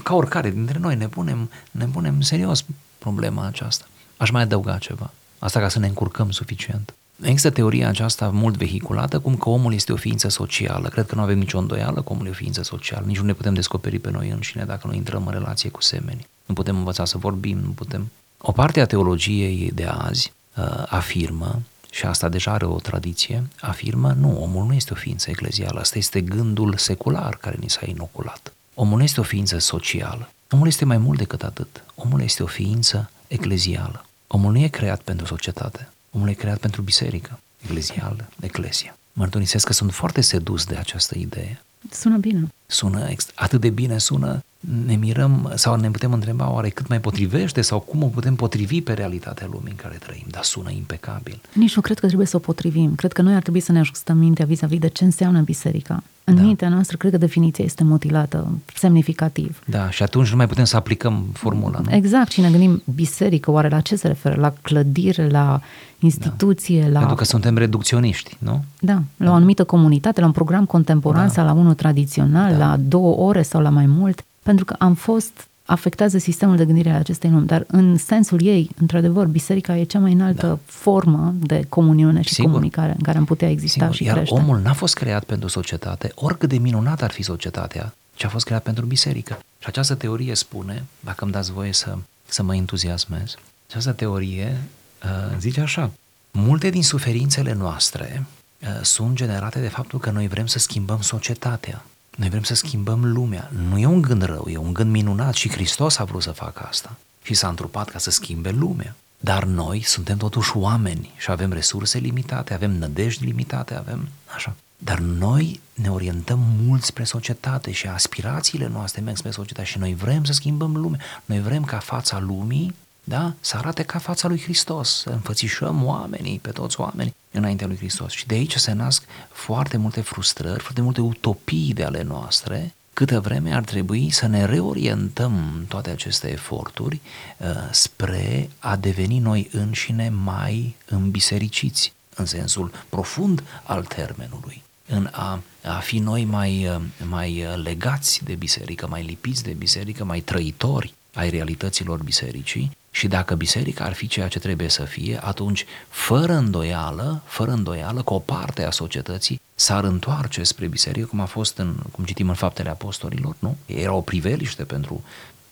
ca 0.04 0.16
oricare 0.16 0.50
dintre 0.50 0.80
noi, 0.80 0.96
ne 0.96 1.08
punem, 1.08 1.50
ne 1.72 1.86
punem 1.86 2.22
serios 2.22 2.66
problema 2.98 3.46
aceasta. 3.46 3.86
Aș 4.18 4.30
mai 4.30 4.42
adăuga 4.42 4.78
ceva. 4.78 5.14
Asta 5.40 5.60
ca 5.60 5.68
să 5.68 5.80
ne 5.80 5.88
încurcăm 5.88 6.32
suficient. 6.32 6.94
Există 7.22 7.50
teoria 7.50 7.88
aceasta 7.88 8.30
mult 8.30 8.58
vehiculată, 8.58 9.20
cum 9.20 9.36
că 9.36 9.50
omul 9.50 9.74
este 9.74 9.92
o 9.92 9.96
ființă 9.96 10.30
socială. 10.30 10.88
Cred 10.88 11.06
că 11.06 11.16
nu 11.16 11.22
avem 11.22 11.38
nicio 11.38 11.58
îndoială 11.58 12.02
că 12.02 12.12
omul 12.12 12.26
e 12.26 12.30
o 12.30 12.34
ființă 12.34 12.64
socială. 12.64 13.06
Nici 13.06 13.20
nu 13.20 13.26
ne 13.26 13.34
putem 13.34 13.54
descoperi 13.54 14.00
pe 14.00 14.12
noi 14.12 14.30
înșine 14.30 14.64
dacă 14.64 14.88
nu 14.88 14.94
intrăm 14.94 15.26
în 15.26 15.34
relație 15.34 15.70
cu 15.70 15.82
semeni. 15.82 16.28
Nu 16.46 16.54
putem 16.54 16.78
învăța 16.78 17.06
să 17.06 17.18
vorbim, 17.18 17.58
nu 17.58 17.70
putem... 17.70 18.12
O 18.38 18.52
parte 18.52 18.82
a 18.82 18.86
teologiei 18.86 19.72
de 19.74 19.86
azi 19.86 20.34
uh, 20.58 20.84
afirmă, 20.88 21.62
și 21.92 22.06
asta 22.06 22.30
deja 22.30 22.52
are 22.52 22.66
o 22.66 22.80
tradiție, 22.80 23.44
afirmă, 23.60 24.16
nu, 24.20 24.42
omul 24.42 24.66
nu 24.66 24.74
este 24.74 24.94
o 24.94 24.96
ființă 24.96 25.30
eclezială, 25.30 25.80
asta 25.80 25.98
este 25.98 26.22
gândul 26.22 26.78
secular 26.78 27.38
care 27.38 27.58
ni 27.60 27.70
s-a 27.70 27.82
inoculat. 27.86 28.54
Omul 28.78 28.98
nu 28.98 29.04
este 29.04 29.20
o 29.20 29.24
ființă 29.24 29.58
socială. 29.58 30.30
Omul 30.50 30.68
este 30.68 30.86
mai 30.86 30.98
mult 30.98 31.18
decât 31.18 31.44
atât. 31.44 31.84
Omul 31.96 32.22
este 32.22 32.44
o 32.44 32.46
ființă 32.46 33.12
eclezială. 33.28 34.06
Omul 34.28 34.52
nu 34.52 34.60
e 34.60 34.68
creat 34.68 35.02
pentru 35.02 35.26
societate. 35.26 35.90
Omul 36.12 36.30
e 36.30 36.34
creat 36.34 36.58
pentru 36.58 36.82
biserică, 36.82 37.40
eclezială, 37.64 38.30
eclesia. 38.40 38.98
Mărturisesc 39.14 39.66
că 39.66 39.74
sunt 39.74 39.94
foarte 39.94 40.22
sedus 40.22 40.66
de 40.66 40.76
această 40.76 41.18
idee. 41.18 41.62
Sună 41.92 42.18
bine. 42.18 42.48
Sună 42.66 43.10
ex- 43.10 43.32
atât 43.36 43.62
de 43.62 43.70
bine 43.70 43.98
sună 43.98 44.44
ne 44.86 44.96
mirăm 44.96 45.52
sau 45.56 45.76
ne 45.76 45.90
putem 45.92 46.14
întreba 46.14 46.52
oare 46.54 46.70
cât 46.70 46.88
mai 46.88 47.00
potrivește 47.00 47.62
sau 47.62 47.80
cum 47.80 48.04
o 48.04 48.08
putem 48.08 48.36
potrivi 48.36 48.82
pe 48.82 48.94
realitatea 48.94 49.48
lumii 49.52 49.70
în 49.70 49.76
care 49.76 49.98
trăim, 50.06 50.26
dar 50.30 50.44
sună 50.44 50.70
impecabil. 50.72 51.42
Nici 51.54 51.76
nu 51.76 51.82
cred 51.82 52.00
că 52.00 52.06
trebuie 52.06 52.28
să 52.28 52.36
o 52.36 52.40
potrivim. 52.40 52.96
Cred 52.96 53.12
că 53.14 53.22
noi 53.22 53.34
ar 53.36 53.42
trebui 53.42 53.60
să 53.60 53.72
ne 53.72 53.80
ajustăm 53.80 54.18
mintea 54.18 54.46
vis-a-vis 54.46 54.80
de 54.80 54.88
ce 54.88 55.04
înseamnă 55.04 55.40
biserica. 55.42 56.04
În 56.24 56.36
Da. 56.36 56.42
mintea 56.42 56.70
noastră, 56.70 56.98
cred 56.98 57.12
că 57.12 57.18
definiția 57.18 57.66
este 57.66 57.84
mutilată 57.84 58.48
semnificativ. 58.76 59.62
Da, 59.66 59.90
și 59.90 60.04
atunci 60.04 60.30
nu 60.30 60.36
mai 60.36 60.48
putem 60.48 60.64
să 60.64 60.76
aplicăm 60.76 61.26
formula, 61.34 61.80
nu? 61.84 61.96
Exact, 61.96 62.32
și 62.32 62.42
ne 62.42 62.50
gândim 62.50 62.84
biserică, 62.96 63.52
oare 63.52 63.70
la 63.70 63.80
ce 63.82 63.96
se 63.96 64.08
referă? 64.08 64.36
La 64.40 64.54
clădire, 64.62 65.30
la 65.30 65.62
instituție, 66.00 66.90
la... 66.92 66.98
Pentru 67.00 67.16
că 67.16 67.24
suntem 67.24 67.58
reducționiști, 67.58 68.38
nu? 68.40 68.64
Da, 68.80 69.02
la 69.18 69.30
o 69.32 69.34
anumită 69.34 69.64
comunitate, 69.64 70.20
la 70.20 70.26
un 70.26 70.32
program 70.32 70.66
contemporan 70.66 71.28
Da. 71.28 71.34
sau 71.34 71.46
la 71.46 71.52
unul 71.54 71.74
tradițional, 71.74 72.52
Da. 72.52 72.58
la 72.58 72.78
două 72.78 73.16
ore 73.28 73.42
sau 73.42 73.62
la 73.62 73.70
mai 73.70 73.86
mult, 73.86 74.24
pentru 74.46 74.66
că 74.66 74.76
am 74.80 74.94
fost 74.94 75.48
afectează 75.66 76.18
sistemul 76.18 76.56
de 76.56 76.66
gândire 76.66 76.90
al 76.90 77.00
acestei 77.00 77.30
lumi, 77.30 77.46
dar 77.46 77.64
în 77.68 77.98
sensul 77.98 78.46
ei, 78.46 78.70
într-adevăr, 78.80 79.26
biserica 79.26 79.78
e 79.78 79.84
cea 79.84 80.00
mai 80.00 80.12
înaltă 80.14 80.48
Da. 80.48 80.58
formă 80.66 81.34
de 81.40 81.66
comuniune 81.70 82.22
și 82.22 82.34
Sigur. 82.34 82.52
comunicare 82.52 82.92
în 82.98 83.02
care 83.04 83.18
am 83.18 83.26
putea 83.26 83.50
exista 83.50 83.80
Sigur, 83.80 83.96
și 83.96 84.04
iar 84.04 84.16
crește. 84.16 84.34
omul 84.34 84.60
n-a 84.60 84.74
fost 84.74 84.94
creat 84.94 85.24
pentru 85.24 85.48
societate, 85.48 86.12
oricât 86.16 86.50
de 86.50 86.58
minunat 86.58 87.02
ar 87.02 87.12
fi 87.12 87.24
societatea, 87.24 87.94
ci 88.16 88.24
a 88.24 88.30
fost 88.30 88.46
creat 88.46 88.64
pentru 88.64 88.86
biserică. 88.86 89.40
Și 89.60 89.68
această 89.68 89.96
teorie 89.96 90.36
spune, 90.36 90.84
dacă 91.00 91.24
îmi 91.24 91.34
dați 91.34 91.52
voie 91.52 91.74
să, 91.74 91.98
să 92.26 92.44
mă 92.44 92.56
entuziasmez, 92.56 93.36
această 93.68 93.92
teorie 93.92 94.58
uh, 95.04 95.38
zice 95.40 95.62
așa, 95.62 95.92
multe 96.32 96.70
din 96.70 96.84
suferințele 96.84 97.54
noastre 97.54 98.26
uh, 98.62 98.68
sunt 98.82 99.16
generate 99.16 99.60
de 99.60 99.68
faptul 99.68 100.00
că 100.00 100.10
noi 100.12 100.28
vrem 100.28 100.46
să 100.46 100.60
schimbăm 100.60 101.02
societatea. 101.02 101.86
Noi 102.16 102.30
vrem 102.30 102.44
să 102.44 102.54
schimbăm 102.54 103.06
lumea. 103.06 103.52
Nu 103.70 103.78
e 103.78 103.86
un 103.86 104.02
gând 104.02 104.22
rău, 104.22 104.48
e 104.50 104.58
un 104.58 104.74
gând 104.74 104.92
minunat 104.92 105.34
și 105.34 105.50
Hristos 105.50 105.98
a 105.98 106.04
vrut 106.04 106.22
să 106.22 106.32
facă 106.32 106.66
asta. 106.70 106.98
Și 107.24 107.34
s-a 107.34 107.48
întrupat 107.48 107.90
ca 107.90 107.98
să 107.98 108.12
schimbe 108.12 108.50
lumea. 108.50 108.96
Dar 109.20 109.44
noi 109.44 109.82
suntem 109.82 110.18
totuși 110.18 110.58
oameni 110.58 111.12
și 111.18 111.32
avem 111.32 111.52
resurse 111.52 111.98
limitate, 111.98 112.54
avem 112.54 112.72
nădejdi 112.72 113.26
limitate, 113.26 113.76
avem 113.76 114.08
așa. 114.36 114.56
Dar 114.78 115.00
noi 115.00 115.60
ne 115.74 115.92
orientăm 115.92 116.40
mult 116.62 116.84
spre 116.84 117.04
societate 117.04 117.72
și 117.72 117.88
aspirațiile 117.88 118.68
noastre 118.68 119.02
merg 119.02 119.18
spre 119.18 119.32
societate 119.32 119.68
și 119.68 119.78
noi 119.78 119.94
vrem 119.94 120.24
să 120.24 120.34
schimbăm 120.34 120.76
lumea. 120.76 121.00
Noi 121.26 121.42
vrem 121.42 121.64
ca 121.64 121.78
fața 121.78 122.20
lumii 122.20 122.76
da? 123.08 123.34
să 123.40 123.58
arate 123.58 123.84
ca 123.84 124.00
fața 124.00 124.28
lui 124.28 124.42
Hristos, 124.42 125.00
să 125.00 125.10
înfățișăm 125.10 125.86
oamenii, 125.86 126.40
pe 126.40 126.50
toți 126.50 126.80
oamenii, 126.80 127.16
înaintea 127.32 127.68
lui 127.68 127.78
Hristos. 127.78 128.12
Și 128.12 128.28
de 128.28 128.34
aici 128.34 128.56
se 128.56 128.72
nasc 128.72 129.04
foarte 129.32 129.78
multe 129.78 130.02
frustrări, 130.02 130.62
foarte 130.62 130.82
multe 130.82 131.02
utopii 131.02 131.74
de 131.74 131.84
ale 131.84 132.02
noastre, 132.02 132.74
câtă 132.94 133.20
vreme 133.20 133.54
ar 133.54 133.64
trebui 133.64 134.10
să 134.12 134.28
ne 134.28 134.46
reorientăm 134.46 135.66
toate 135.68 135.90
aceste 135.90 136.32
eforturi 136.32 137.02
uh, 137.38 137.48
spre 137.72 138.50
a 138.60 138.76
deveni 138.76 139.20
noi 139.20 139.50
înșine 139.52 140.10
mai 140.10 140.76
îmbisericiți, 140.86 141.94
în 142.16 142.26
sensul 142.26 142.72
profund 142.90 143.44
al 143.64 143.84
termenului, 143.84 144.64
în 144.88 145.10
a, 145.12 145.40
a 145.64 145.80
fi 145.80 146.00
noi 146.00 146.26
mai, 146.26 146.68
uh, 146.68 146.82
mai 147.10 147.46
uh, 147.46 147.64
legați 147.64 148.24
de 148.24 148.36
biserică, 148.36 148.88
mai 148.88 149.04
lipiți 149.04 149.44
de 149.44 149.52
biserică, 149.52 150.04
mai 150.04 150.20
trăitori 150.20 150.94
ai 151.14 151.30
realităților 151.30 152.04
bisericii 152.04 152.72
și 152.96 153.08
dacă 153.08 153.36
biserica 153.36 153.84
ar 153.84 153.94
fi 153.94 154.08
ceea 154.08 154.28
ce 154.28 154.40
trebuie 154.40 154.70
să 154.70 154.84
fie, 154.84 155.20
atunci, 155.24 155.66
fără 155.90 156.34
îndoială, 156.34 157.22
fără 157.26 157.52
îndoială, 157.52 158.02
că 158.02 158.14
o 158.14 158.20
parte 158.20 158.64
a 158.64 158.72
societății 158.72 159.42
s-ar 159.56 159.84
întoarce 159.84 160.44
spre 160.44 160.68
biserică, 160.68 161.06
cum 161.06 161.20
a 161.20 161.26
fost 161.26 161.58
în, 161.58 161.76
cum 161.92 162.06
citim 162.06 162.30
în 162.30 162.36
faptele 162.36 162.70
apostolilor, 162.70 163.36
nu? 163.40 163.58
Era 163.66 163.94
o 163.94 164.02
priveliște 164.02 164.64
pentru, 164.64 165.04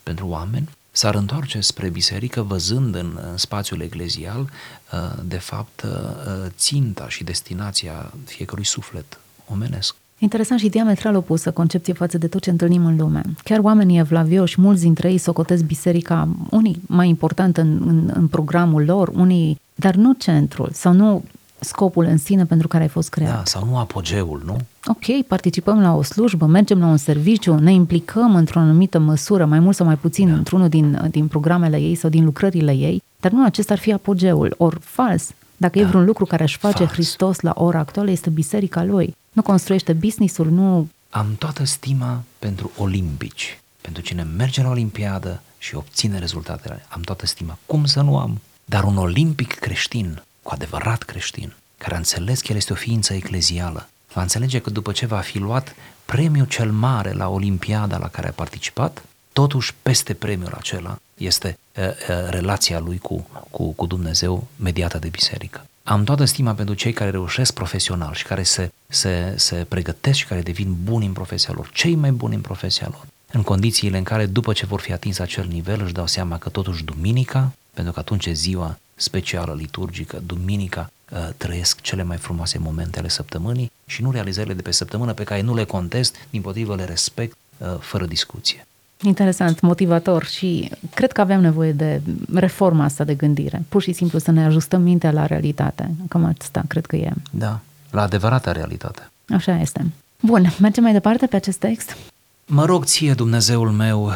pentru 0.04 0.28
oameni, 0.28 0.70
s-ar 0.92 1.16
întoarce 1.16 1.60
spre 1.60 1.90
biserică 1.90 2.42
văzând 2.42 2.96
în, 2.96 3.20
în 3.22 3.38
spațiul 3.38 3.82
eclezial, 3.82 4.42
uh, 4.42 5.00
de 5.24 5.38
fapt, 5.38 5.82
uh, 5.82 6.50
ținta 6.50 7.10
și 7.10 7.24
destinația 7.24 8.14
fiecărui 8.26 8.66
suflet 8.66 9.20
omenesc. 9.46 9.96
Interesant 10.18 10.60
și 10.60 10.70
diametral 10.70 11.16
opusă 11.16 11.52
concepție 11.52 11.94
față 11.94 12.18
de 12.18 12.28
tot 12.28 12.42
ce 12.42 12.50
întâlnim 12.50 12.86
în 12.86 12.98
lume. 12.98 13.22
Chiar 13.44 13.60
oamenii 13.60 14.00
evlavioși, 14.00 14.62
mulți 14.62 14.82
dintre 14.82 15.12
ei 15.12 15.18
socotesc 15.18 15.64
biserica, 15.64 16.28
unii 16.50 16.82
mai 16.88 17.10
important 17.10 17.58
în, 17.58 17.84
în, 17.88 18.12
în 18.14 18.28
programul 18.28 18.86
lor, 18.86 19.08
unii, 19.08 19.62
dar 19.76 19.96
nu 19.96 20.14
centrul 20.14 20.70
sau 20.74 20.94
nu 20.94 21.24
scopul 21.60 22.06
în 22.06 22.18
sine 22.18 22.46
pentru 22.46 22.68
care 22.68 22.84
ai 22.84 22.90
fost 22.90 23.10
creat. 23.10 23.36
Da, 23.36 23.42
sau 23.46 23.66
nu 23.66 23.78
apogeul, 23.78 24.42
nu? 24.46 24.58
Ok, 24.86 25.26
participăm 25.28 25.82
la 25.82 25.96
o 25.96 26.02
slujbă, 26.02 26.46
mergem 26.46 26.80
la 26.80 26.86
un 26.86 26.98
serviciu, 26.98 27.56
ne 27.56 27.74
implicăm 27.74 28.36
într-o 28.36 28.60
anumită 28.60 29.00
măsură, 29.00 29.46
mai 29.46 29.60
mult 29.60 29.76
sau 29.76 29.86
mai 29.86 29.98
puțin, 29.98 30.28
da. 30.28 30.34
într-unul 30.34 30.70
din, 30.70 31.08
din 31.12 31.28
programele 31.28 31.78
ei 31.78 31.96
sau 31.96 32.10
din 32.10 32.24
lucrările 32.24 32.72
ei, 32.72 33.04
dar 33.20 33.32
nu 33.32 33.46
acesta 33.46 33.74
ar 33.74 33.80
fi 33.80 33.94
apogeul, 33.94 34.56
ori 34.58 34.78
fals. 34.80 35.32
Dacă 35.58 35.80
da. 35.80 35.86
e 35.86 35.88
vreun 35.88 36.06
lucru 36.06 36.26
care 36.26 36.44
își 36.44 36.58
face 36.58 36.78
Fals. 36.78 36.92
Hristos 36.92 37.40
la 37.40 37.54
ora 37.56 37.80
actuală, 37.80 38.12
este 38.12 38.30
biserica 38.30 38.84
lui. 38.84 39.16
Nu 39.34 39.42
construiește 39.42 39.94
business-ul, 39.94 40.50
nu... 40.50 40.90
Am 41.10 41.36
toată 41.36 41.64
stima 41.64 42.24
pentru 42.40 42.72
olimpici, 42.78 43.60
pentru 43.82 44.02
cine 44.02 44.24
merge 44.24 44.62
la 44.62 44.70
olimpiadă 44.70 45.42
și 45.58 45.76
obține 45.76 46.20
rezultatele. 46.20 46.86
Am 46.90 47.02
toată 47.02 47.26
stima. 47.26 47.58
Cum 47.66 47.86
să 47.86 48.02
nu 48.02 48.18
am? 48.18 48.42
Dar 48.66 48.84
un 48.84 48.98
olimpic 48.98 49.54
creștin, 49.54 50.24
cu 50.42 50.52
adevărat 50.54 51.04
creștin, 51.04 51.54
care 51.78 51.94
a 51.94 51.98
înțeles 51.98 52.42
că 52.42 52.48
el 52.50 52.58
este 52.58 52.74
o 52.74 52.76
ființă 52.76 53.14
eclezială, 53.14 53.90
va 54.14 54.22
înțelege 54.22 54.60
că 54.60 54.70
după 54.70 54.92
ce 54.92 55.06
va 55.06 55.20
fi 55.20 55.38
luat 55.38 55.76
premiul 56.06 56.48
cel 56.48 56.72
mare 56.72 57.12
la 57.12 57.30
olimpiada 57.30 57.98
la 57.98 58.08
care 58.08 58.28
a 58.28 58.32
participat, 58.32 59.06
totuși 59.32 59.74
peste 59.82 60.14
premiul 60.14 60.54
acela 60.58 60.98
este 61.18 61.58
uh, 61.78 61.84
uh, 61.84 62.30
relația 62.30 62.80
lui 62.80 62.98
cu, 62.98 63.28
cu, 63.50 63.72
cu 63.72 63.86
Dumnezeu 63.86 64.48
mediată 64.56 64.98
de 64.98 65.08
biserică. 65.08 65.66
Am 65.86 66.04
toată 66.04 66.26
stima 66.26 66.54
pentru 66.54 66.76
cei 66.76 66.94
care 66.94 67.10
reușesc 67.10 67.54
profesional 67.54 68.14
și 68.14 68.26
care 68.26 68.44
se, 68.44 68.72
se, 68.88 69.34
se 69.38 69.66
pregătesc 69.70 70.18
și 70.18 70.26
care 70.26 70.42
devin 70.42 70.76
buni 70.84 71.06
în 71.06 71.14
profesia 71.14 71.54
lor, 71.56 71.70
cei 71.74 71.96
mai 71.96 72.12
buni 72.12 72.36
în 72.36 72.42
profesia 72.42 72.88
lor, 72.92 73.06
în 73.32 73.42
condițiile 73.42 73.98
în 73.98 74.04
care 74.04 74.26
după 74.26 74.54
ce 74.54 74.66
vor 74.66 74.80
fi 74.80 74.94
atins 74.94 75.20
acel 75.20 75.46
nivel 75.46 75.82
își 75.82 75.94
dau 75.94 76.08
seama 76.08 76.38
că 76.38 76.50
totuși 76.50 76.84
duminica, 76.84 77.52
pentru 77.74 77.94
că 77.94 78.00
atunci 78.00 78.26
e 78.26 78.34
ziua 78.34 78.78
specială 78.96 79.54
liturgică, 79.54 80.22
duminica 80.26 80.92
uh, 81.12 81.30
trăiesc 81.38 81.82
cele 81.82 82.04
mai 82.04 82.18
frumoase 82.18 82.58
momente 82.58 83.00
ale 83.00 83.08
săptămânii 83.08 83.72
și 83.86 84.02
nu 84.02 84.12
realizările 84.12 84.54
de 84.54 84.62
pe 84.62 84.72
săptămână 84.72 85.14
pe 85.14 85.24
care 85.24 85.42
nu 85.42 85.54
le 85.54 85.64
contest, 85.64 86.16
din 86.30 86.42
potrivă 86.42 86.76
le 86.76 86.86
respect 86.86 87.38
uh, 87.58 87.68
fără 87.80 88.06
discuție. 88.06 88.68
Interesant, 89.04 89.60
motivator 89.60 90.26
și 90.26 90.72
cred 90.94 91.12
că 91.12 91.22
aveam 91.22 91.42
nevoie 91.42 91.72
de 91.72 92.02
reforma 92.34 92.84
asta 92.84 93.04
de 93.04 93.14
gândire. 93.14 93.64
Pur 93.70 93.82
și 93.82 93.94
simplu 93.94 94.20
să 94.20 94.32
ne 94.32 94.46
ajustăm 94.46 94.82
mintea 94.82 95.12
la 95.12 95.26
realitate. 95.26 95.92
Cam 96.08 96.36
asta 96.40 96.64
cred 96.68 96.86
că 96.86 96.96
e. 96.96 97.12
Da, 97.32 97.60
la 97.92 98.02
adevărata 98.02 98.52
realitate. 98.52 99.12
Așa 99.30 99.60
este. 99.60 99.86
Bun, 100.20 100.54
mergem 100.60 100.84
mai 100.84 100.92
departe 100.92 101.26
pe 101.26 101.36
acest 101.36 101.58
text? 101.58 101.98
Mă 102.46 102.66
rog 102.66 102.86
ție, 102.86 103.14
Dumnezeul 103.14 103.72
meu, 103.72 104.12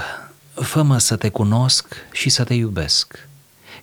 fă-mă 0.53 0.98
să 0.98 1.15
te 1.15 1.29
cunosc 1.29 1.96
și 2.12 2.29
să 2.29 2.44
te 2.44 2.53
iubesc, 2.53 3.27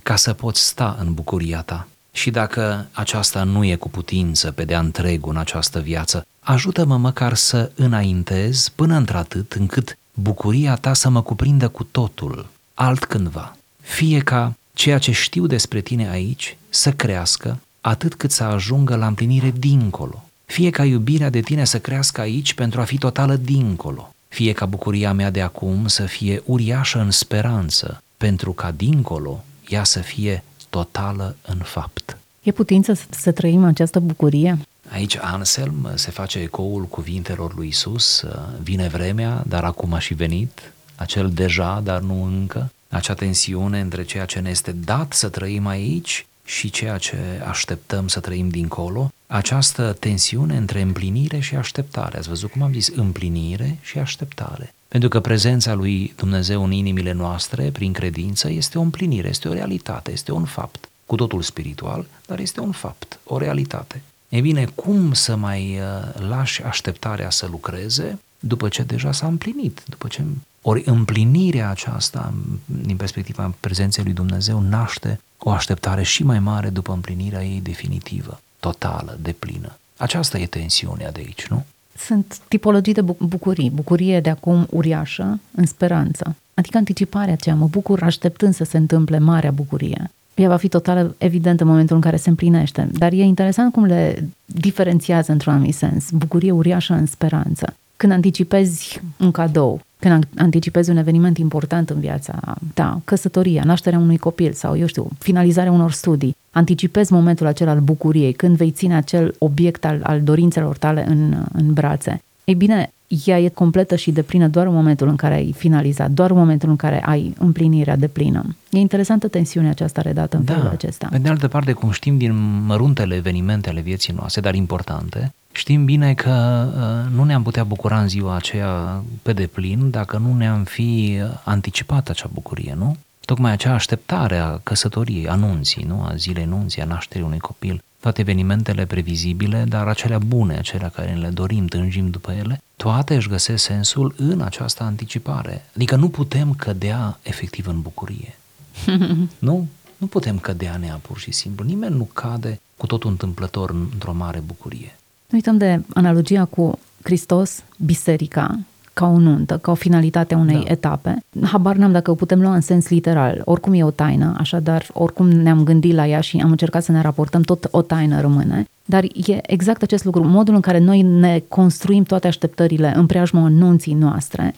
ca 0.03 0.17
să 0.17 0.33
pot 0.33 0.57
sta 0.57 0.97
în 1.01 1.15
bucuria 1.15 1.61
ta. 1.61 1.89
Și 2.13 2.31
dacă 2.31 2.87
aceasta 2.93 3.43
nu 3.43 3.65
e 3.65 3.75
cu 3.75 3.89
putință 3.89 4.51
pe 4.51 4.65
de-a 4.65 4.79
întregul 4.79 5.33
în 5.33 5.39
această 5.39 5.81
viață, 5.81 6.27
ajută-mă 6.41 6.97
măcar 6.97 7.35
să 7.35 7.71
înaintez 7.75 8.69
până 8.69 8.97
într-atât 8.97 9.53
încât 9.53 9.99
bucuria 10.15 10.75
ta 10.75 10.95
să 10.95 11.09
mă 11.09 11.23
cuprindă 11.23 11.69
cu 11.69 11.85
totul, 11.85 12.47
altcândva. 12.75 13.57
Fie 13.81 14.19
ca 14.19 14.55
ceea 14.73 14.99
ce 14.99 15.13
știu 15.13 15.47
despre 15.47 15.81
tine 15.81 16.09
aici 16.09 16.57
să 16.69 16.93
crească 16.93 17.59
atât 17.81 18.15
cât 18.15 18.31
să 18.31 18.45
ajungă 18.45 18.97
la 18.97 19.07
împlinire 19.07 19.53
dincolo. 19.59 20.25
Fie 20.45 20.71
ca 20.71 20.85
iubirea 20.85 21.31
de 21.31 21.41
tine 21.41 21.65
să 21.65 21.79
crească 21.79 22.21
aici 22.21 22.55
pentru 22.55 22.81
a 22.81 22.85
fi 22.85 22.99
totală 22.99 23.37
dincolo. 23.37 24.15
Fie 24.29 24.53
ca 24.53 24.67
bucuria 24.67 25.13
mea 25.13 25.31
de 25.31 25.41
acum 25.41 25.87
să 25.87 26.03
fie 26.03 26.43
uriașă 26.45 26.99
în 27.01 27.11
speranță, 27.11 28.03
pentru 28.17 28.53
ca 28.53 28.71
dincolo 28.71 29.45
ea 29.69 29.85
să 29.85 29.99
fie 29.99 30.43
totală 30.71 31.37
în 31.47 31.59
fapt. 31.59 32.17
E 32.43 32.51
putință 32.51 32.93
să, 32.93 33.05
să 33.11 33.33
trăim 33.33 33.65
această 33.65 34.01
bucurie? 34.01 34.59
Aici 34.95 35.17
Anselm 35.17 35.91
se 35.95 36.11
face 36.11 36.39
ecoul 36.39 36.85
cuvintelor 36.85 37.55
lui 37.55 37.69
Isus, 37.69 38.25
vine 38.63 38.89
vremea, 38.89 39.43
dar 39.47 39.65
acum 39.65 39.93
a 39.93 39.99
și 39.99 40.15
venit, 40.15 40.73
acel 40.95 41.31
deja, 41.31 41.81
dar 41.85 42.01
nu 42.01 42.25
încă, 42.25 42.71
acea 42.89 43.15
tensiune 43.15 43.81
între 43.81 44.05
ceea 44.05 44.25
ce 44.25 44.41
ne 44.41 44.51
este 44.51 44.73
dat 44.73 45.13
să 45.13 45.29
trăim 45.29 45.67
aici 45.67 46.27
și 46.45 46.71
ceea 46.71 46.99
ce 46.99 47.17
așteptăm 47.49 48.09
să 48.09 48.21
trăim 48.21 48.49
dincolo, 48.49 49.11
această 49.27 49.93
tensiune 49.93 50.57
între 50.57 50.81
împlinire 50.81 51.39
și 51.39 51.55
așteptare. 51.55 52.19
Ați 52.19 52.29
văzut 52.29 52.51
cum 52.51 52.63
am 52.63 52.73
zis? 52.73 52.89
Împlinire 52.89 53.79
și 53.81 53.99
așteptare. 53.99 54.75
Pentru 54.89 55.09
că 55.09 55.21
prezența 55.21 55.75
lui 55.75 56.13
Dumnezeu 56.17 56.65
în 56.65 56.73
inimile 56.73 57.13
noastre, 57.13 57.71
prin 57.71 57.93
credință, 57.93 58.51
este 58.51 58.79
o 58.79 58.81
împlinire, 58.81 59.29
este 59.29 59.49
o 59.49 59.53
realitate, 59.53 60.13
este 60.13 60.33
un 60.33 60.45
fapt. 60.45 60.89
Cu 61.07 61.15
totul 61.15 61.43
spiritual, 61.43 62.07
dar 62.27 62.39
este 62.39 62.61
un 62.61 62.73
fapt, 62.73 63.19
o 63.25 63.39
realitate. 63.39 64.03
E 64.35 64.41
bine, 64.41 64.65
cum 64.75 65.13
să 65.13 65.37
mai 65.37 65.79
uh, 65.79 66.29
lași 66.29 66.63
așteptarea 66.63 67.31
să 67.31 67.47
lucreze 67.51 68.19
după 68.39 68.69
ce 68.69 68.83
deja 68.83 69.13
s-a 69.13 69.27
împlinit, 69.27 69.83
după 69.87 70.09
ce 70.09 70.23
Ori 70.63 70.83
împlinirea 70.87 71.71
aceasta, 71.71 72.35
din 72.65 72.97
perspectiva 72.97 73.55
prezenței 73.61 74.05
lui 74.05 74.13
Dumnezeu, 74.13 74.61
naște 74.61 75.21
o 75.39 75.51
așteptare 75.51 76.03
și 76.03 76.23
mai 76.23 76.39
mare 76.39 76.69
după 76.69 76.93
împlinirea 76.93 77.45
ei 77.45 77.61
definitivă, 77.61 78.41
totală, 78.61 79.19
deplină. 79.23 79.79
Aceasta 79.97 80.39
e 80.39 80.47
tensiunea 80.47 81.13
de 81.13 81.21
aici, 81.21 81.47
nu? 81.47 81.65
Sunt 81.97 82.39
tipologii 82.49 82.95
de 82.95 83.01
bu- 83.01 83.17
bucurii. 83.19 83.71
Bucurie 83.71 84.21
de 84.21 84.31
acum 84.31 84.67
uriașă, 84.71 85.41
în 85.55 85.67
speranță. 85.67 86.37
Adică 86.55 86.77
anticiparea 86.77 87.33
aceea, 87.33 87.55
mă 87.55 87.67
bucur 87.67 88.03
așteptând 88.03 88.55
să 88.55 88.65
se 88.65 88.77
întâmple 88.77 89.19
marea 89.19 89.51
bucurie. 89.51 90.11
Ea 90.35 90.49
va 90.49 90.57
fi 90.57 90.69
total 90.69 91.15
evident 91.19 91.61
în 91.61 91.67
momentul 91.67 91.97
în 91.97 92.03
care 92.03 92.17
se 92.17 92.29
împlinește. 92.29 92.89
Dar 92.93 93.13
e 93.13 93.23
interesant 93.23 93.73
cum 93.73 93.85
le 93.85 94.29
diferențiază 94.45 95.33
într-un 95.33 95.53
anumit 95.53 95.75
sens. 95.75 96.11
Bucurie 96.11 96.51
uriașă 96.51 96.93
în 96.93 97.07
speranță. 97.07 97.75
Când 97.97 98.13
anticipezi 98.13 99.01
un 99.21 99.31
cadou, 99.31 99.81
când 99.99 100.29
anticipezi 100.37 100.91
un 100.91 100.97
eveniment 100.97 101.39
important 101.39 101.91
în 101.91 102.01
viața 102.01 102.57
ta, 102.75 103.01
căsătoria, 103.05 103.63
nașterea 103.65 103.99
unui 103.99 104.17
copil 104.17 104.53
sau, 104.53 104.79
eu 104.79 104.87
știu, 104.87 105.09
finalizarea 105.19 105.73
unor 105.73 105.93
studii, 105.93 106.37
anticipezi 106.51 107.13
momentul 107.13 107.47
acela 107.47 107.71
al 107.71 107.81
bucuriei, 107.81 108.33
când 108.33 108.57
vei 108.57 108.71
ține 108.71 108.97
acel 108.97 109.35
obiect 109.39 109.85
al, 109.85 110.01
al 110.03 110.23
dorințelor 110.23 110.77
tale 110.77 111.05
în, 111.09 111.45
în 111.53 111.73
brațe. 111.73 112.23
Ei 112.45 112.55
bine, 112.55 112.93
ea 113.25 113.41
e 113.41 113.49
completă 113.49 113.97
și 113.97 114.11
deplină 114.11 114.49
doar 114.49 114.67
în 114.67 114.75
momentul 114.75 115.09
în 115.09 115.17
care 115.17 115.35
ai 115.35 115.55
finalizat, 115.57 116.11
doar 116.11 116.31
în 116.31 116.37
momentul 116.37 116.69
în 116.69 116.77
care 116.77 117.03
ai 117.05 117.35
împlinirea 117.39 117.97
deplină. 117.97 118.57
E 118.71 118.79
interesantă 118.79 119.29
tensiunea 119.29 119.71
aceasta 119.71 120.01
redată 120.01 120.37
în 120.37 120.45
da. 120.45 120.53
felul 120.53 120.69
acesta. 120.69 121.09
Pe 121.11 121.19
de 121.19 121.29
altă 121.29 121.49
parte, 121.49 121.73
cum 121.73 121.91
știm 121.91 122.19
din 122.19 122.63
măruntele 122.67 123.15
evenimente 123.15 123.69
ale 123.69 123.81
vieții 123.81 124.15
noastre, 124.17 124.41
dar 124.41 124.55
importante, 124.55 125.35
știm 125.53 125.85
bine 125.85 126.15
că 126.15 126.67
uh, 126.77 127.17
nu 127.17 127.25
ne-am 127.25 127.43
putea 127.43 127.65
bucura 127.65 128.01
în 128.01 128.09
ziua 128.09 128.37
aceea 128.37 129.03
pe 129.23 129.33
deplin 129.33 129.91
dacă 129.91 130.19
nu 130.19 130.37
ne-am 130.37 130.65
fi 130.65 131.19
anticipat 131.45 132.09
acea 132.09 132.31
bucurie, 132.33 132.75
nu? 132.79 132.97
Tocmai 133.25 133.53
acea 133.53 133.75
așteptare 133.75 134.37
a 134.37 134.59
căsătoriei, 134.63 135.29
anunții, 135.29 135.85
nu? 135.89 136.03
A 136.03 136.15
zilei 136.17 136.45
nunții, 136.45 136.83
a 136.83 136.85
nașterii 136.85 137.27
unui 137.27 137.39
copil, 137.39 137.83
toate 138.05 138.21
evenimentele 138.21 138.87
previzibile, 138.87 139.65
dar 139.69 139.89
acelea 139.89 140.19
bune, 140.19 140.57
acelea 140.57 140.89
care 140.89 141.15
le 141.15 141.29
dorim, 141.29 141.67
tânjim 141.67 142.11
după 142.11 142.33
ele, 142.33 142.63
toate 142.77 143.15
își 143.15 143.29
găsesc 143.29 143.65
sensul 143.65 144.15
în 144.17 144.41
această 144.41 144.83
anticipare. 144.83 145.65
Adică 145.75 145.97
nu 145.97 146.09
putem 146.09 146.55
cădea 146.55 147.19
efectiv 147.23 147.67
în 147.67 147.81
bucurie. 147.81 148.39
nu? 149.49 149.69
Nu 149.97 150.07
putem 150.07 150.39
cădea 150.39 150.77
nea 150.77 150.99
pur 151.03 151.19
și 151.19 151.33
simplu. 151.33 151.65
Nimeni 151.65 151.97
nu 151.97 152.09
cade 152.13 152.61
cu 152.77 152.87
totul 152.87 153.11
întâmplător 153.11 153.71
într-o 153.71 154.13
mare 154.13 154.43
bucurie. 154.47 154.99
Nu 155.29 155.37
uităm 155.37 155.57
de 155.57 155.81
analogia 155.95 156.45
cu 156.45 156.79
Hristos, 157.03 157.63
biserica, 157.77 158.59
ca 158.95 159.07
o 159.07 159.19
nuntă, 159.19 159.59
ca 159.59 159.71
o 159.71 159.75
finalitate 159.75 160.35
a 160.35 160.39
unei 160.39 160.63
da. 160.65 160.71
etape. 160.71 161.25
Habar 161.43 161.77
n-am 161.77 161.93
dacă 161.93 162.11
o 162.11 162.15
putem 162.15 162.41
lua 162.41 162.55
în 162.55 162.61
sens 162.61 162.89
literal. 162.89 163.43
Oricum 163.45 163.73
e 163.73 163.85
o 163.85 163.91
taină, 163.91 164.35
așadar, 164.39 164.87
oricum 164.93 165.29
ne-am 165.29 165.65
gândit 165.65 165.95
la 165.95 166.07
ea 166.07 166.21
și 166.21 166.41
am 166.43 166.51
încercat 166.51 166.85
să 166.85 166.93
ne 166.93 167.01
raportăm, 167.01 167.43
tot 167.43 167.69
o 167.71 167.83
taină 167.83 168.21
rămâne. 168.21 168.69
Dar 168.85 169.05
e 169.05 169.53
exact 169.53 169.83
acest 169.83 170.05
lucru, 170.05 170.25
modul 170.25 170.55
în 170.55 170.61
care 170.61 170.79
noi 170.79 171.03
ne 171.03 171.43
construim 171.49 172.03
toate 172.03 172.27
așteptările 172.27 172.93
în 172.97 173.07
preajma 173.07 173.49
nunții 173.49 173.95
noastre, 173.95 174.55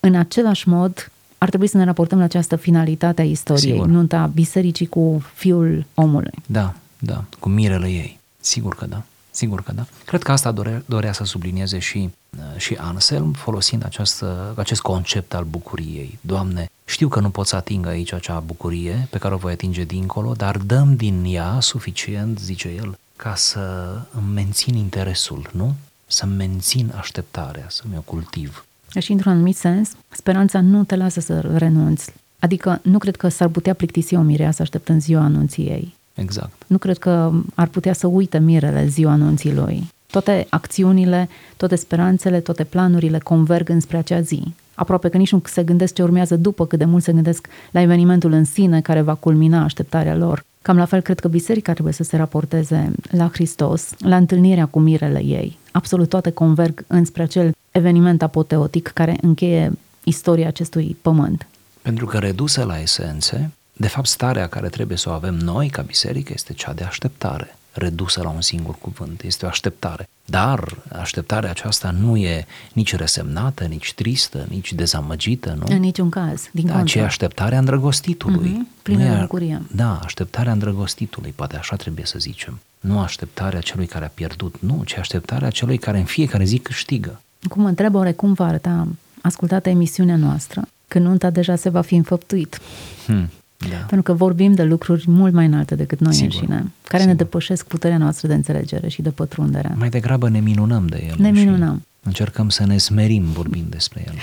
în 0.00 0.14
același 0.14 0.68
mod 0.68 1.08
ar 1.38 1.48
trebui 1.48 1.66
să 1.66 1.76
ne 1.76 1.84
raportăm 1.84 2.18
la 2.18 2.24
această 2.24 2.56
finalitate 2.56 3.20
a 3.20 3.24
istoriei, 3.24 3.72
Sigur. 3.72 3.86
nunta 3.86 4.30
bisericii 4.34 4.86
cu 4.86 5.22
fiul 5.34 5.84
omului. 5.94 6.34
Da, 6.46 6.74
da, 6.98 7.24
cu 7.38 7.48
mirele 7.48 7.86
ei. 7.86 8.18
Sigur 8.40 8.74
că 8.74 8.86
da. 8.86 9.02
Sigur 9.34 9.62
că 9.62 9.72
da. 9.72 9.86
Cred 10.04 10.22
că 10.22 10.32
asta 10.32 10.50
dorea, 10.50 10.82
dorea 10.86 11.12
să 11.12 11.24
sublinieze 11.24 11.78
și, 11.78 12.10
uh, 12.36 12.60
și 12.60 12.74
Anselm, 12.74 13.32
folosind 13.32 13.84
această, 13.84 14.54
acest 14.56 14.80
concept 14.80 15.34
al 15.34 15.44
bucuriei. 15.44 16.18
Doamne, 16.20 16.70
știu 16.84 17.08
că 17.08 17.20
nu 17.20 17.30
pot 17.30 17.46
să 17.46 17.56
ating 17.56 17.86
aici 17.86 18.12
acea 18.12 18.38
bucurie 18.38 19.06
pe 19.10 19.18
care 19.18 19.34
o 19.34 19.36
voi 19.36 19.52
atinge 19.52 19.84
dincolo, 19.84 20.32
dar 20.32 20.56
dăm 20.56 20.96
din 20.96 21.24
ea 21.26 21.60
suficient, 21.60 22.38
zice 22.38 22.68
el, 22.68 22.98
ca 23.16 23.34
să 23.34 23.96
îmi 24.10 24.32
mențin 24.32 24.74
interesul, 24.74 25.50
nu? 25.52 25.74
Să 26.06 26.26
mențin 26.26 26.92
așteptarea, 26.96 27.66
să-mi 27.68 27.96
o 27.96 28.00
cultiv. 28.00 28.64
Și 28.98 29.12
într-un 29.12 29.32
anumit 29.32 29.56
sens, 29.56 29.90
speranța 30.08 30.60
nu 30.60 30.84
te 30.84 30.96
lasă 30.96 31.20
să 31.20 31.40
renunți. 31.40 32.12
Adică 32.38 32.80
nu 32.82 32.98
cred 32.98 33.16
că 33.16 33.28
s-ar 33.28 33.48
putea 33.48 33.74
plictisi 33.74 34.14
o 34.14 34.20
mireasă 34.20 34.62
așteptând 34.62 35.00
ziua 35.00 35.22
anunții 35.22 35.64
ei. 35.64 35.94
Exact. 36.14 36.62
Nu 36.66 36.78
cred 36.78 36.98
că 36.98 37.32
ar 37.54 37.66
putea 37.66 37.92
să 37.92 38.06
uite 38.06 38.38
mirele 38.38 38.86
ziua 38.86 39.12
anunții 39.12 39.54
lui. 39.54 39.92
Toate 40.06 40.46
acțiunile, 40.50 41.28
toate 41.56 41.74
speranțele, 41.74 42.40
toate 42.40 42.64
planurile 42.64 43.18
converg 43.18 43.68
înspre 43.68 43.96
acea 43.96 44.20
zi. 44.20 44.54
Aproape 44.74 45.08
că 45.08 45.16
nici 45.16 45.32
nu 45.32 45.42
se 45.44 45.62
gândesc 45.62 45.94
ce 45.94 46.02
urmează 46.02 46.36
după, 46.36 46.66
cât 46.66 46.78
de 46.78 46.84
mult 46.84 47.02
se 47.02 47.12
gândesc 47.12 47.48
la 47.70 47.80
evenimentul 47.80 48.32
în 48.32 48.44
sine 48.44 48.80
care 48.80 49.00
va 49.00 49.14
culmina 49.14 49.62
așteptarea 49.62 50.16
lor. 50.16 50.44
Cam 50.62 50.76
la 50.76 50.84
fel 50.84 51.00
cred 51.00 51.20
că 51.20 51.28
biserica 51.28 51.72
trebuie 51.72 51.94
să 51.94 52.02
se 52.02 52.16
raporteze 52.16 52.92
la 53.10 53.28
Hristos, 53.32 53.90
la 53.98 54.16
întâlnirea 54.16 54.66
cu 54.66 54.78
mirele 54.78 55.24
ei. 55.24 55.58
Absolut 55.72 56.08
toate 56.08 56.30
converg 56.30 56.84
înspre 56.86 57.22
acel 57.22 57.52
eveniment 57.70 58.22
apoteotic 58.22 58.88
care 58.88 59.16
încheie 59.20 59.72
istoria 60.04 60.46
acestui 60.46 60.96
pământ. 61.02 61.46
Pentru 61.82 62.06
că 62.06 62.18
redusă 62.18 62.64
la 62.64 62.80
esențe, 62.80 63.50
de 63.76 63.88
fapt, 63.88 64.06
starea 64.06 64.48
care 64.48 64.68
trebuie 64.68 64.96
să 64.96 65.08
o 65.08 65.12
avem 65.12 65.34
noi 65.34 65.68
ca 65.68 65.82
biserică 65.82 66.32
este 66.34 66.52
cea 66.52 66.72
de 66.72 66.84
așteptare, 66.84 67.56
redusă 67.72 68.22
la 68.22 68.28
un 68.28 68.40
singur 68.40 68.74
cuvânt. 68.80 69.22
Este 69.22 69.44
o 69.44 69.48
așteptare. 69.48 70.08
Dar 70.24 70.76
așteptarea 70.92 71.50
aceasta 71.50 71.90
nu 71.90 72.16
e 72.16 72.46
nici 72.72 72.96
resemnată, 72.96 73.64
nici 73.64 73.94
tristă, 73.94 74.46
nici 74.48 74.72
dezamăgită, 74.72 75.56
nu? 75.58 75.74
În 75.74 75.80
niciun 75.80 76.10
caz, 76.10 76.48
din 76.52 76.66
da, 76.66 76.82
ci 76.82 76.96
așteptarea 76.96 77.58
îndrăgostitului. 77.58 78.50
Mm-hmm, 78.50 78.82
plină 78.82 79.14
de 79.14 79.20
bucurie. 79.20 79.62
Da, 79.70 80.00
așteptarea 80.04 80.52
îndrăgostitului, 80.52 81.32
poate 81.36 81.56
așa 81.56 81.76
trebuie 81.76 82.04
să 82.04 82.18
zicem. 82.18 82.60
Nu 82.80 82.98
așteptarea 83.00 83.60
celui 83.60 83.86
care 83.86 84.04
a 84.04 84.10
pierdut, 84.14 84.54
nu, 84.60 84.82
ci 84.84 84.96
așteptarea 84.96 85.50
celui 85.50 85.78
care 85.78 85.98
în 85.98 86.04
fiecare 86.04 86.44
zi 86.44 86.58
câștigă. 86.58 87.20
Cum 87.48 87.62
mă 87.62 87.68
întreb 87.68 87.94
oare 87.94 88.12
cum 88.12 88.32
va 88.32 88.46
arăta 88.46 88.88
ascultată 89.20 89.68
emisiunea 89.68 90.16
noastră 90.16 90.68
când 90.88 91.06
nunta 91.06 91.30
deja 91.30 91.56
se 91.56 91.68
va 91.68 91.80
fi 91.80 91.94
înfăptuit. 91.94 92.60
Hmm. 93.06 93.30
Da. 93.56 93.76
Pentru 93.76 94.02
că 94.02 94.12
vorbim 94.12 94.52
de 94.54 94.62
lucruri 94.62 95.04
mult 95.06 95.32
mai 95.32 95.46
înalte 95.46 95.74
decât 95.74 96.00
noi 96.00 96.14
Sigur. 96.14 96.34
înșine, 96.34 96.56
care 96.82 97.02
Sigur. 97.02 97.06
ne 97.06 97.14
depășesc 97.14 97.66
puterea 97.66 97.98
noastră 97.98 98.28
de 98.28 98.34
înțelegere 98.34 98.88
și 98.88 99.02
de 99.02 99.10
pătrundere. 99.10 99.74
Mai 99.76 99.88
degrabă 99.88 100.28
ne 100.28 100.40
minunăm 100.40 100.86
de 100.86 101.04
el. 101.08 101.14
Ne 101.18 101.30
minunăm. 101.30 101.82
Încercăm 102.02 102.48
să 102.48 102.66
ne 102.66 102.78
smerim 102.78 103.24
vorbind 103.24 103.66
despre 103.70 104.04
el. 104.06 104.14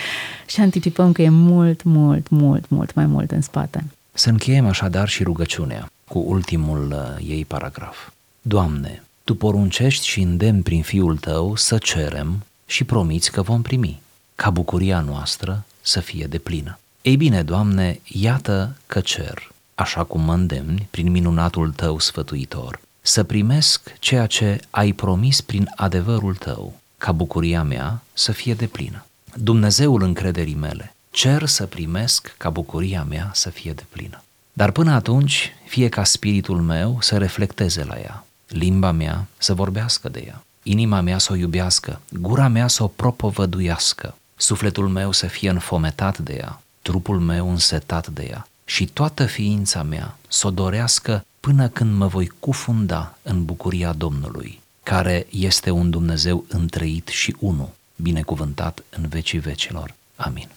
și 0.47 0.59
anticipăm 0.61 1.11
că 1.11 1.21
e 1.21 1.29
mult, 1.29 1.83
mult, 1.83 2.29
mult, 2.29 2.69
mult 2.69 2.93
mai 2.93 3.05
mult 3.05 3.31
în 3.31 3.41
spate. 3.41 3.83
Să 4.13 4.29
încheiem 4.29 4.65
așadar 4.67 5.07
și 5.07 5.23
rugăciunea 5.23 5.91
cu 6.07 6.23
ultimul 6.27 6.87
uh, 6.91 7.27
ei 7.29 7.45
paragraf. 7.45 8.09
Doamne, 8.41 9.03
Tu 9.23 9.35
poruncești 9.35 10.07
și 10.07 10.21
îndemn 10.21 10.61
prin 10.61 10.81
Fiul 10.81 11.17
Tău 11.17 11.55
să 11.55 11.77
cerem 11.77 12.43
și 12.65 12.83
promiți 12.83 13.31
că 13.31 13.41
vom 13.41 13.61
primi, 13.61 14.01
ca 14.35 14.49
bucuria 14.49 14.99
noastră 14.99 15.63
să 15.81 15.99
fie 15.99 16.25
deplină. 16.29 16.79
Ei 17.01 17.15
bine, 17.15 17.43
Doamne, 17.43 17.99
iată 18.03 18.75
că 18.87 18.99
cer, 18.99 19.51
așa 19.75 20.03
cum 20.03 20.21
mă 20.21 20.33
îndemni 20.33 20.87
prin 20.91 21.11
minunatul 21.11 21.71
Tău 21.71 21.99
sfătuitor, 21.99 22.79
să 23.01 23.23
primesc 23.23 23.93
ceea 23.99 24.25
ce 24.25 24.59
ai 24.69 24.91
promis 24.91 25.41
prin 25.41 25.71
adevărul 25.75 26.35
Tău, 26.35 26.79
ca 26.97 27.11
bucuria 27.11 27.63
mea 27.63 28.01
să 28.13 28.31
fie 28.31 28.53
deplină. 28.53 29.05
Dumnezeul 29.33 30.01
încrederii 30.01 30.55
mele, 30.55 30.95
cer 31.11 31.45
să 31.45 31.65
primesc 31.65 32.35
ca 32.37 32.49
bucuria 32.49 33.03
mea 33.03 33.31
să 33.33 33.49
fie 33.49 33.73
deplină. 33.73 34.23
Dar 34.53 34.71
până 34.71 34.91
atunci, 34.91 35.53
fie 35.67 35.89
ca 35.89 36.03
spiritul 36.03 36.61
meu 36.61 36.97
să 37.01 37.17
reflecteze 37.17 37.83
la 37.83 37.99
ea, 37.99 38.25
limba 38.47 38.91
mea 38.91 39.27
să 39.37 39.53
vorbească 39.53 40.09
de 40.09 40.23
ea, 40.27 40.43
inima 40.63 41.01
mea 41.01 41.17
să 41.17 41.31
o 41.31 41.35
iubească, 41.35 42.01
gura 42.09 42.47
mea 42.47 42.67
să 42.67 42.83
o 42.83 42.87
propovăduiască, 42.87 44.15
sufletul 44.35 44.87
meu 44.87 45.11
să 45.11 45.27
fie 45.27 45.49
înfometat 45.49 46.17
de 46.17 46.33
ea, 46.33 46.61
trupul 46.81 47.19
meu 47.19 47.49
însetat 47.49 48.07
de 48.07 48.27
ea 48.29 48.47
și 48.65 48.85
toată 48.85 49.25
ființa 49.25 49.83
mea 49.83 50.17
să 50.27 50.47
o 50.47 50.51
dorească 50.51 51.25
până 51.39 51.67
când 51.67 51.97
mă 51.97 52.07
voi 52.07 52.31
cufunda 52.39 53.17
în 53.21 53.45
bucuria 53.45 53.93
Domnului, 53.93 54.61
care 54.83 55.27
este 55.29 55.69
un 55.69 55.89
Dumnezeu 55.89 56.45
întrăit 56.47 57.07
și 57.07 57.35
unu, 57.39 57.73
binecuvântat 57.95 58.83
în 58.89 59.07
vecii 59.07 59.39
vecilor. 59.39 59.93
Amin. 60.15 60.47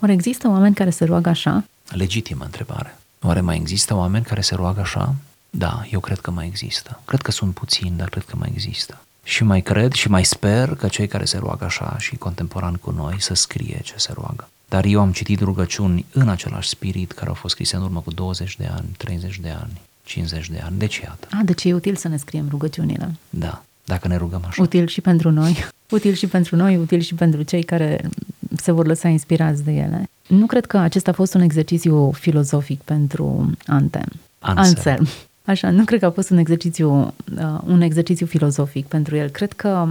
Oare 0.00 0.12
există 0.12 0.48
oameni 0.48 0.74
care 0.74 0.90
se 0.90 1.04
roagă 1.04 1.28
așa? 1.28 1.64
Legitimă 1.88 2.44
întrebare. 2.44 2.98
Oare 3.22 3.40
mai 3.40 3.56
există 3.56 3.94
oameni 3.94 4.24
care 4.24 4.40
se 4.40 4.54
roagă 4.54 4.80
așa? 4.80 5.14
Da, 5.50 5.86
eu 5.90 6.00
cred 6.00 6.20
că 6.20 6.30
mai 6.30 6.46
există. 6.46 7.00
Cred 7.04 7.22
că 7.22 7.30
sunt 7.30 7.54
puțini, 7.54 7.96
dar 7.96 8.08
cred 8.08 8.24
că 8.24 8.36
mai 8.36 8.50
există. 8.52 9.00
Și 9.26 9.44
mai 9.44 9.60
cred 9.60 9.92
și 9.92 10.08
mai 10.08 10.24
sper 10.24 10.74
că 10.74 10.88
cei 10.88 11.06
care 11.06 11.24
se 11.24 11.38
roagă 11.38 11.64
așa 11.64 11.96
și 11.98 12.16
contemporan 12.16 12.74
cu 12.74 12.90
noi 12.90 13.14
să 13.18 13.34
scrie 13.34 13.80
ce 13.82 13.94
se 13.96 14.12
roagă. 14.14 14.48
Dar 14.68 14.84
eu 14.84 15.00
am 15.00 15.12
citit 15.12 15.40
rugăciuni 15.40 16.06
în 16.12 16.28
același 16.28 16.68
spirit 16.68 17.12
care 17.12 17.28
au 17.28 17.34
fost 17.34 17.54
scrise 17.54 17.76
în 17.76 17.82
urmă 17.82 18.00
cu 18.00 18.10
20 18.10 18.56
de 18.56 18.68
ani, 18.74 18.86
30 18.96 19.38
de 19.38 19.48
ani, 19.60 19.80
50 20.04 20.50
de 20.50 20.60
ani. 20.64 20.78
Deci 20.78 20.96
iată. 20.96 21.28
A, 21.30 21.40
deci 21.44 21.64
e 21.64 21.74
util 21.74 21.96
să 21.96 22.08
ne 22.08 22.16
scriem 22.16 22.46
rugăciunile. 22.50 23.14
Da, 23.30 23.62
dacă 23.84 24.08
ne 24.08 24.16
rugăm 24.16 24.44
așa. 24.48 24.62
Util 24.62 24.86
și 24.86 25.00
pentru 25.00 25.30
noi, 25.30 25.66
util 25.90 26.12
și 26.12 26.26
pentru 26.26 26.56
noi, 26.56 26.76
util 26.76 27.00
și 27.00 27.14
pentru 27.14 27.42
cei 27.42 27.62
care 27.62 28.08
se 28.56 28.72
vor 28.72 28.86
lăsa 28.86 29.08
inspirați 29.08 29.64
de 29.64 29.72
ele. 29.72 30.08
Nu 30.26 30.46
cred 30.46 30.66
că 30.66 30.78
acesta 30.78 31.10
a 31.10 31.14
fost 31.14 31.34
un 31.34 31.40
exercițiu 31.40 32.10
filozofic 32.10 32.80
pentru 32.80 33.50
Antem. 33.66 34.08
Anselm. 34.38 34.74
Anselm. 34.76 35.08
Așa, 35.46 35.70
nu 35.70 35.84
cred 35.84 36.00
că 36.00 36.06
a 36.06 36.10
fost 36.10 36.30
un 36.30 36.38
exercițiu, 36.38 37.14
uh, 37.38 37.60
un 37.66 37.80
exercițiu 37.80 38.26
filozofic 38.26 38.86
pentru 38.86 39.16
el. 39.16 39.28
Cred 39.28 39.52
că 39.52 39.88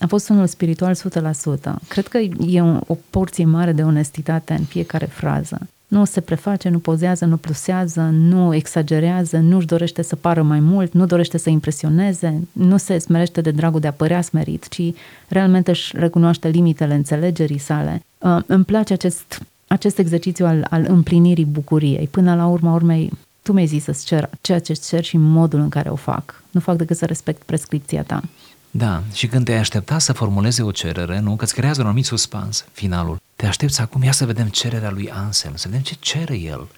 a 0.00 0.06
fost 0.06 0.28
unul 0.28 0.46
spiritual 0.46 0.94
100%. 0.94 1.78
Cred 1.88 2.06
că 2.06 2.18
e 2.46 2.60
un, 2.60 2.80
o 2.86 2.96
porție 3.10 3.44
mare 3.44 3.72
de 3.72 3.82
onestitate 3.82 4.54
în 4.58 4.64
fiecare 4.64 5.06
frază. 5.06 5.58
Nu 5.88 6.04
se 6.04 6.20
preface, 6.20 6.68
nu 6.68 6.78
pozează, 6.78 7.24
nu 7.24 7.36
plusează, 7.36 8.00
nu 8.12 8.54
exagerează, 8.54 9.36
nu 9.36 9.56
își 9.56 9.66
dorește 9.66 10.02
să 10.02 10.16
pară 10.16 10.42
mai 10.42 10.60
mult, 10.60 10.92
nu 10.92 11.06
dorește 11.06 11.38
să 11.38 11.50
impresioneze, 11.50 12.40
nu 12.52 12.76
se 12.76 12.98
smerește 12.98 13.40
de 13.40 13.50
dragul 13.50 13.80
de 13.80 13.86
a 13.86 13.92
părea 13.92 14.20
smerit, 14.20 14.68
ci 14.68 14.82
realmente 15.28 15.70
își 15.70 15.96
recunoaște 15.96 16.48
limitele 16.48 16.94
înțelegerii 16.94 17.58
sale. 17.58 18.02
Uh, 18.18 18.38
îmi 18.46 18.64
place 18.64 18.92
acest, 18.92 19.42
acest 19.66 19.98
exercițiu 19.98 20.46
al, 20.46 20.66
al 20.70 20.84
împlinirii 20.88 21.44
bucuriei. 21.44 22.08
Până 22.10 22.34
la 22.34 22.46
urma 22.46 22.74
urmei, 22.74 23.10
tu 23.44 23.52
mi-ai 23.52 23.66
zis 23.66 23.82
să-ți 23.82 24.04
cer 24.04 24.30
ceea 24.40 24.60
ce 24.60 24.72
cer 24.72 25.04
și 25.04 25.16
modul 25.16 25.60
în 25.60 25.68
care 25.68 25.88
o 25.88 25.96
fac. 25.96 26.42
Nu 26.50 26.60
fac 26.60 26.76
decât 26.76 26.96
să 26.96 27.06
respect 27.06 27.42
prescripția 27.42 28.02
ta. 28.02 28.22
Da, 28.70 29.02
și 29.12 29.26
când 29.26 29.44
te-ai 29.44 29.58
aștepta 29.58 29.98
să 29.98 30.12
formuleze 30.12 30.62
o 30.62 30.70
cerere, 30.70 31.18
nu? 31.20 31.36
Că 31.36 31.44
îți 31.44 31.54
creează 31.54 31.80
un 31.80 31.86
anumit 31.86 32.04
suspans, 32.04 32.64
finalul. 32.72 33.20
Te 33.36 33.46
aștepți 33.46 33.80
acum, 33.80 34.02
ia 34.02 34.12
să 34.12 34.26
vedem 34.26 34.48
cererea 34.48 34.90
lui 34.90 35.10
Anselm, 35.10 35.56
să 35.56 35.68
vedem 35.68 35.82
ce 35.82 35.96
cere 36.00 36.38
el. 36.38 36.68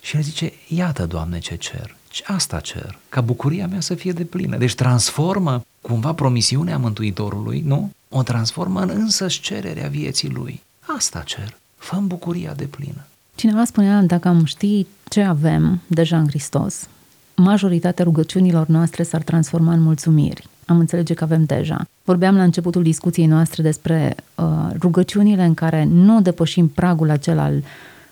Și 0.00 0.16
el 0.16 0.22
zice, 0.22 0.52
iată, 0.68 1.06
Doamne, 1.06 1.38
ce 1.38 1.54
cer. 1.54 1.96
Și 2.10 2.22
asta 2.26 2.60
cer, 2.60 2.98
ca 3.08 3.20
bucuria 3.20 3.66
mea 3.66 3.80
să 3.80 3.94
fie 3.94 4.12
de 4.12 4.24
plină. 4.24 4.56
Deci 4.56 4.74
transformă 4.74 5.64
cumva 5.80 6.12
promisiunea 6.12 6.78
Mântuitorului, 6.78 7.60
nu? 7.60 7.90
O 8.08 8.22
transformă 8.22 8.80
în 8.80 8.88
însăși 8.88 9.40
cererea 9.40 9.88
vieții 9.88 10.30
lui. 10.30 10.62
Asta 10.96 11.22
cer. 11.24 11.56
fă 11.76 11.96
bucuria 11.96 12.52
de 12.52 12.64
plină. 12.64 13.04
Cineva 13.40 13.64
spunea, 13.64 14.02
dacă 14.02 14.28
am 14.28 14.44
ști 14.44 14.86
ce 15.08 15.22
avem 15.22 15.80
deja 15.86 16.18
în 16.18 16.26
Hristos, 16.26 16.88
majoritatea 17.34 18.04
rugăciunilor 18.04 18.66
noastre 18.66 19.02
s-ar 19.02 19.22
transforma 19.22 19.72
în 19.72 19.80
mulțumiri. 19.80 20.48
Am 20.66 20.78
înțelege 20.78 21.14
că 21.14 21.24
avem 21.24 21.44
deja. 21.44 21.86
Vorbeam 22.04 22.36
la 22.36 22.42
începutul 22.42 22.82
discuției 22.82 23.26
noastre 23.26 23.62
despre 23.62 24.16
uh, 24.34 24.44
rugăciunile 24.78 25.44
în 25.44 25.54
care 25.54 25.84
nu 25.84 26.20
depășim 26.20 26.68
pragul 26.68 27.10
acela 27.10 27.42
al, 27.42 27.62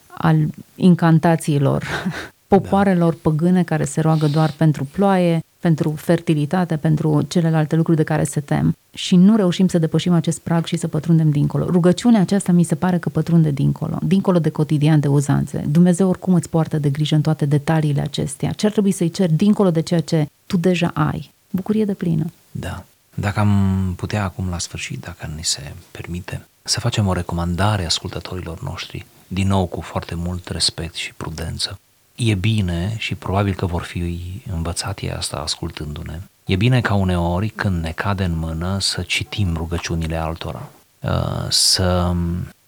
al 0.07 0.37
incantațiilor, 0.75 1.85
popoarelor 2.53 3.13
da. 3.13 3.19
păgâne 3.23 3.63
care 3.63 3.85
se 3.85 4.01
roagă 4.01 4.27
doar 4.27 4.55
pentru 4.57 4.85
ploaie, 4.93 5.41
pentru 5.61 5.91
fertilitate, 5.91 6.77
pentru 6.77 7.23
celelalte 7.29 7.77
lucruri 7.77 7.97
de 7.97 8.03
care 8.03 8.25
se 8.25 8.41
tem 8.41 8.77
și 8.91 9.17
nu 9.17 9.37
reușim 9.37 9.69
să 9.69 9.79
depășim 9.79 10.13
acest 10.13 10.39
prag 10.39 10.65
și 10.65 10.77
să 10.77 10.89
pătrundem 10.89 11.31
dincolo. 11.31 11.65
Rugăciunea 11.65 12.21
aceasta 12.21 12.53
mi 12.53 12.63
se 12.63 12.75
pare 12.75 12.99
că 12.99 13.09
pătrunde 13.09 13.51
dincolo, 13.51 13.99
dincolo 14.03 14.39
de 14.39 14.51
cotidian, 14.51 15.01
de 15.01 15.09
uzanțe. 15.09 15.65
Dumnezeu 15.69 16.09
oricum 16.09 16.35
îți 16.35 16.49
poartă 16.49 16.79
de 16.79 16.91
grijă 16.91 17.15
în 17.15 17.21
toate 17.21 17.47
detaliile 17.47 18.01
acestea. 18.01 18.53
Ce 18.53 18.67
ar 18.67 18.73
trebui 18.73 18.93
să-i 18.93 19.11
cer 19.11 19.31
dincolo 19.31 19.71
de 19.71 19.81
ceea 19.81 20.01
ce 20.01 20.29
tu 20.47 20.57
deja 20.57 20.91
ai? 20.95 21.31
Bucurie 21.51 21.85
de 21.85 21.95
plină. 21.95 22.33
Da. 22.51 22.85
Dacă 23.15 23.41
am 23.41 23.95
putea 23.97 24.25
acum 24.25 24.49
la 24.49 24.59
sfârșit, 24.59 25.01
dacă 25.01 25.31
ni 25.37 25.45
se 25.45 25.73
permite, 25.91 26.47
să 26.63 26.81
facem 26.81 27.07
o 27.07 27.13
recomandare 27.13 27.85
ascultătorilor 27.85 28.63
noștri, 28.63 29.07
din 29.29 29.49
nou 29.49 29.67
cu 29.67 29.81
foarte 29.81 30.15
mult 30.15 30.49
respect 30.49 30.95
și 30.95 31.15
prudență. 31.17 31.79
E 32.21 32.35
bine 32.35 32.95
și 32.97 33.15
probabil 33.15 33.55
că 33.55 33.67
vor 33.67 33.83
fi 33.83 34.21
învățati 34.53 35.09
asta 35.09 35.37
ascultându-ne. 35.37 36.21
E 36.45 36.57
bine 36.57 36.81
ca 36.81 36.95
uneori 36.95 37.49
când 37.49 37.83
ne 37.83 37.91
cade 37.91 38.25
în 38.25 38.39
mână 38.39 38.79
să 38.81 39.03
citim 39.03 39.57
rugăciunile 39.57 40.17
altora, 40.17 40.69
uh, 41.01 41.47
să, 41.49 42.15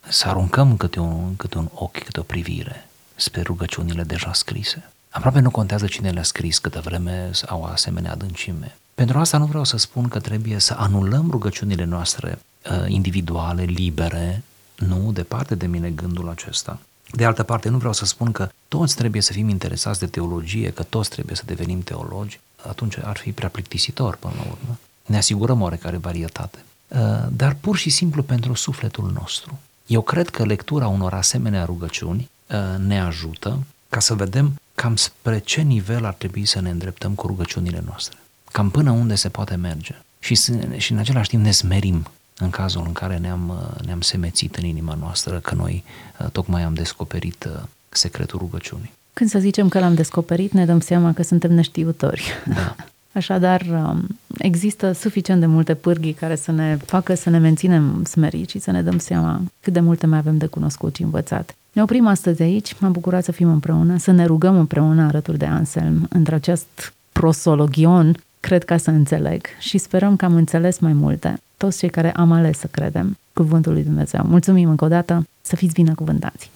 să 0.08 0.28
aruncăm 0.28 0.76
câte 0.76 1.00
un, 1.00 1.36
câte 1.36 1.58
un 1.58 1.68
ochi, 1.74 2.02
câte 2.02 2.20
o 2.20 2.22
privire 2.22 2.88
spre 3.14 3.42
rugăciunile 3.42 4.02
deja 4.02 4.32
scrise. 4.32 4.90
Aproape 5.10 5.40
nu 5.40 5.50
contează 5.50 5.86
cine 5.86 6.10
le-a 6.10 6.22
scris, 6.22 6.58
câtă 6.58 6.80
vreme 6.84 7.30
au 7.46 7.64
asemenea 7.64 8.12
adâncime. 8.12 8.76
Pentru 8.94 9.18
asta 9.18 9.38
nu 9.38 9.46
vreau 9.46 9.64
să 9.64 9.76
spun 9.76 10.08
că 10.08 10.20
trebuie 10.20 10.58
să 10.58 10.74
anulăm 10.78 11.28
rugăciunile 11.30 11.84
noastre 11.84 12.38
uh, 12.70 12.84
individuale, 12.86 13.62
libere, 13.62 14.42
nu, 14.76 15.12
departe 15.12 15.54
de 15.54 15.66
mine 15.66 15.90
gândul 15.90 16.28
acesta. 16.28 16.78
De 17.10 17.24
altă 17.24 17.42
parte, 17.42 17.68
nu 17.68 17.78
vreau 17.78 17.92
să 17.92 18.04
spun 18.04 18.32
că 18.32 18.48
toți 18.68 18.96
trebuie 18.96 19.22
să 19.22 19.32
fim 19.32 19.48
interesați 19.48 19.98
de 19.98 20.06
teologie, 20.06 20.70
că 20.70 20.82
toți 20.82 21.10
trebuie 21.10 21.36
să 21.36 21.42
devenim 21.46 21.82
teologi, 21.82 22.40
atunci 22.66 22.98
ar 23.02 23.16
fi 23.16 23.32
prea 23.32 23.48
plictisitor 23.48 24.16
până 24.16 24.34
la 24.36 24.42
urmă. 24.42 24.78
Ne 25.06 25.16
asigurăm 25.16 25.60
oarecare 25.60 25.96
varietate. 25.96 26.58
Uh, 26.88 26.98
dar 27.30 27.56
pur 27.60 27.76
și 27.76 27.90
simplu 27.90 28.22
pentru 28.22 28.54
sufletul 28.54 29.10
nostru. 29.14 29.58
Eu 29.86 30.00
cred 30.00 30.28
că 30.28 30.44
lectura 30.44 30.88
unor 30.88 31.14
asemenea 31.14 31.64
rugăciuni 31.64 32.30
uh, 32.46 32.56
ne 32.78 33.00
ajută 33.00 33.58
ca 33.88 34.00
să 34.00 34.14
vedem 34.14 34.54
cam 34.74 34.96
spre 34.96 35.38
ce 35.38 35.60
nivel 35.60 36.04
ar 36.04 36.14
trebui 36.14 36.44
să 36.44 36.60
ne 36.60 36.70
îndreptăm 36.70 37.14
cu 37.14 37.26
rugăciunile 37.26 37.82
noastre 37.86 38.18
cam 38.52 38.70
până 38.70 38.90
unde 38.90 39.14
se 39.14 39.28
poate 39.28 39.54
merge. 39.54 39.94
Și, 40.18 40.34
și 40.76 40.92
în 40.92 40.98
același 40.98 41.28
timp 41.28 41.44
ne 41.44 41.50
smerim 41.50 42.06
în 42.40 42.50
cazul 42.50 42.82
în 42.86 42.92
care 42.92 43.16
ne-am, 43.16 43.48
uh, 43.48 43.84
ne-am 43.86 44.00
semețit 44.00 44.56
în 44.56 44.64
inima 44.64 44.96
noastră 45.00 45.38
că 45.38 45.54
noi 45.54 45.84
uh, 46.20 46.30
tocmai 46.30 46.62
am 46.62 46.74
descoperit 46.74 47.44
uh, 47.44 47.62
secretul 47.88 48.38
rugăciunii. 48.38 48.92
Când 49.12 49.30
să 49.30 49.38
zicem 49.38 49.68
că 49.68 49.78
l-am 49.78 49.94
descoperit, 49.94 50.52
ne 50.52 50.64
dăm 50.64 50.80
seama 50.80 51.12
că 51.12 51.22
suntem 51.22 51.52
neștiutori. 51.52 52.22
Da. 52.54 52.76
Așadar, 53.12 53.60
um, 53.60 54.06
există 54.38 54.92
suficient 54.92 55.40
de 55.40 55.46
multe 55.46 55.74
pârghii 55.74 56.12
care 56.12 56.36
să 56.36 56.52
ne 56.52 56.76
facă 56.76 57.14
să 57.14 57.30
ne 57.30 57.38
menținem 57.38 58.04
smeriți 58.04 58.50
și 58.50 58.58
să 58.58 58.70
ne 58.70 58.82
dăm 58.82 58.98
seama 58.98 59.42
cât 59.60 59.72
de 59.72 59.80
multe 59.80 60.06
mai 60.06 60.18
avem 60.18 60.38
de 60.38 60.46
cunoscut 60.46 60.96
și 60.96 61.02
învățat. 61.02 61.54
Ne 61.72 61.82
oprim 61.82 62.06
astăzi 62.06 62.42
aici, 62.42 62.74
m-am 62.78 62.92
bucurat 62.92 63.24
să 63.24 63.32
fim 63.32 63.48
împreună, 63.48 63.98
să 63.98 64.10
ne 64.10 64.24
rugăm 64.24 64.58
împreună 64.58 65.02
alături 65.02 65.38
de 65.38 65.44
Anselm 65.44 66.06
între 66.08 66.34
acest 66.34 66.92
prosologion 67.12 68.16
cred 68.40 68.64
ca 68.64 68.76
să 68.76 68.90
înțeleg 68.90 69.46
și 69.58 69.78
sperăm 69.78 70.16
că 70.16 70.24
am 70.24 70.34
înțeles 70.34 70.78
mai 70.78 70.92
multe, 70.92 71.40
toți 71.56 71.78
cei 71.78 71.90
care 71.90 72.12
am 72.12 72.32
ales 72.32 72.58
să 72.58 72.66
credem 72.66 73.18
cuvântul 73.32 73.72
lui 73.72 73.82
Dumnezeu. 73.82 74.24
Mulțumim 74.26 74.68
încă 74.68 74.84
o 74.84 74.88
dată, 74.88 75.26
să 75.40 75.56
fiți 75.56 75.72
binecuvântați! 75.72 76.50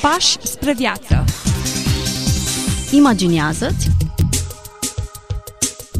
Pași 0.00 0.38
spre 0.42 0.74
viață. 0.74 1.24
Imaginează-ți. 2.90 3.90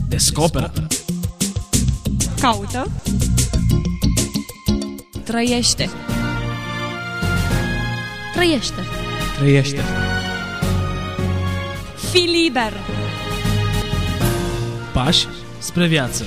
Descoperă. 0.08 0.72
Caută. 2.40 2.90
Trăiește. 5.24 5.90
Trăiește. 8.34 8.80
Trăiește. 9.38 9.80
Fii 12.10 12.42
liber 12.42 12.72
Pași 14.92 15.26
spre 15.58 15.86
viață 15.86 16.24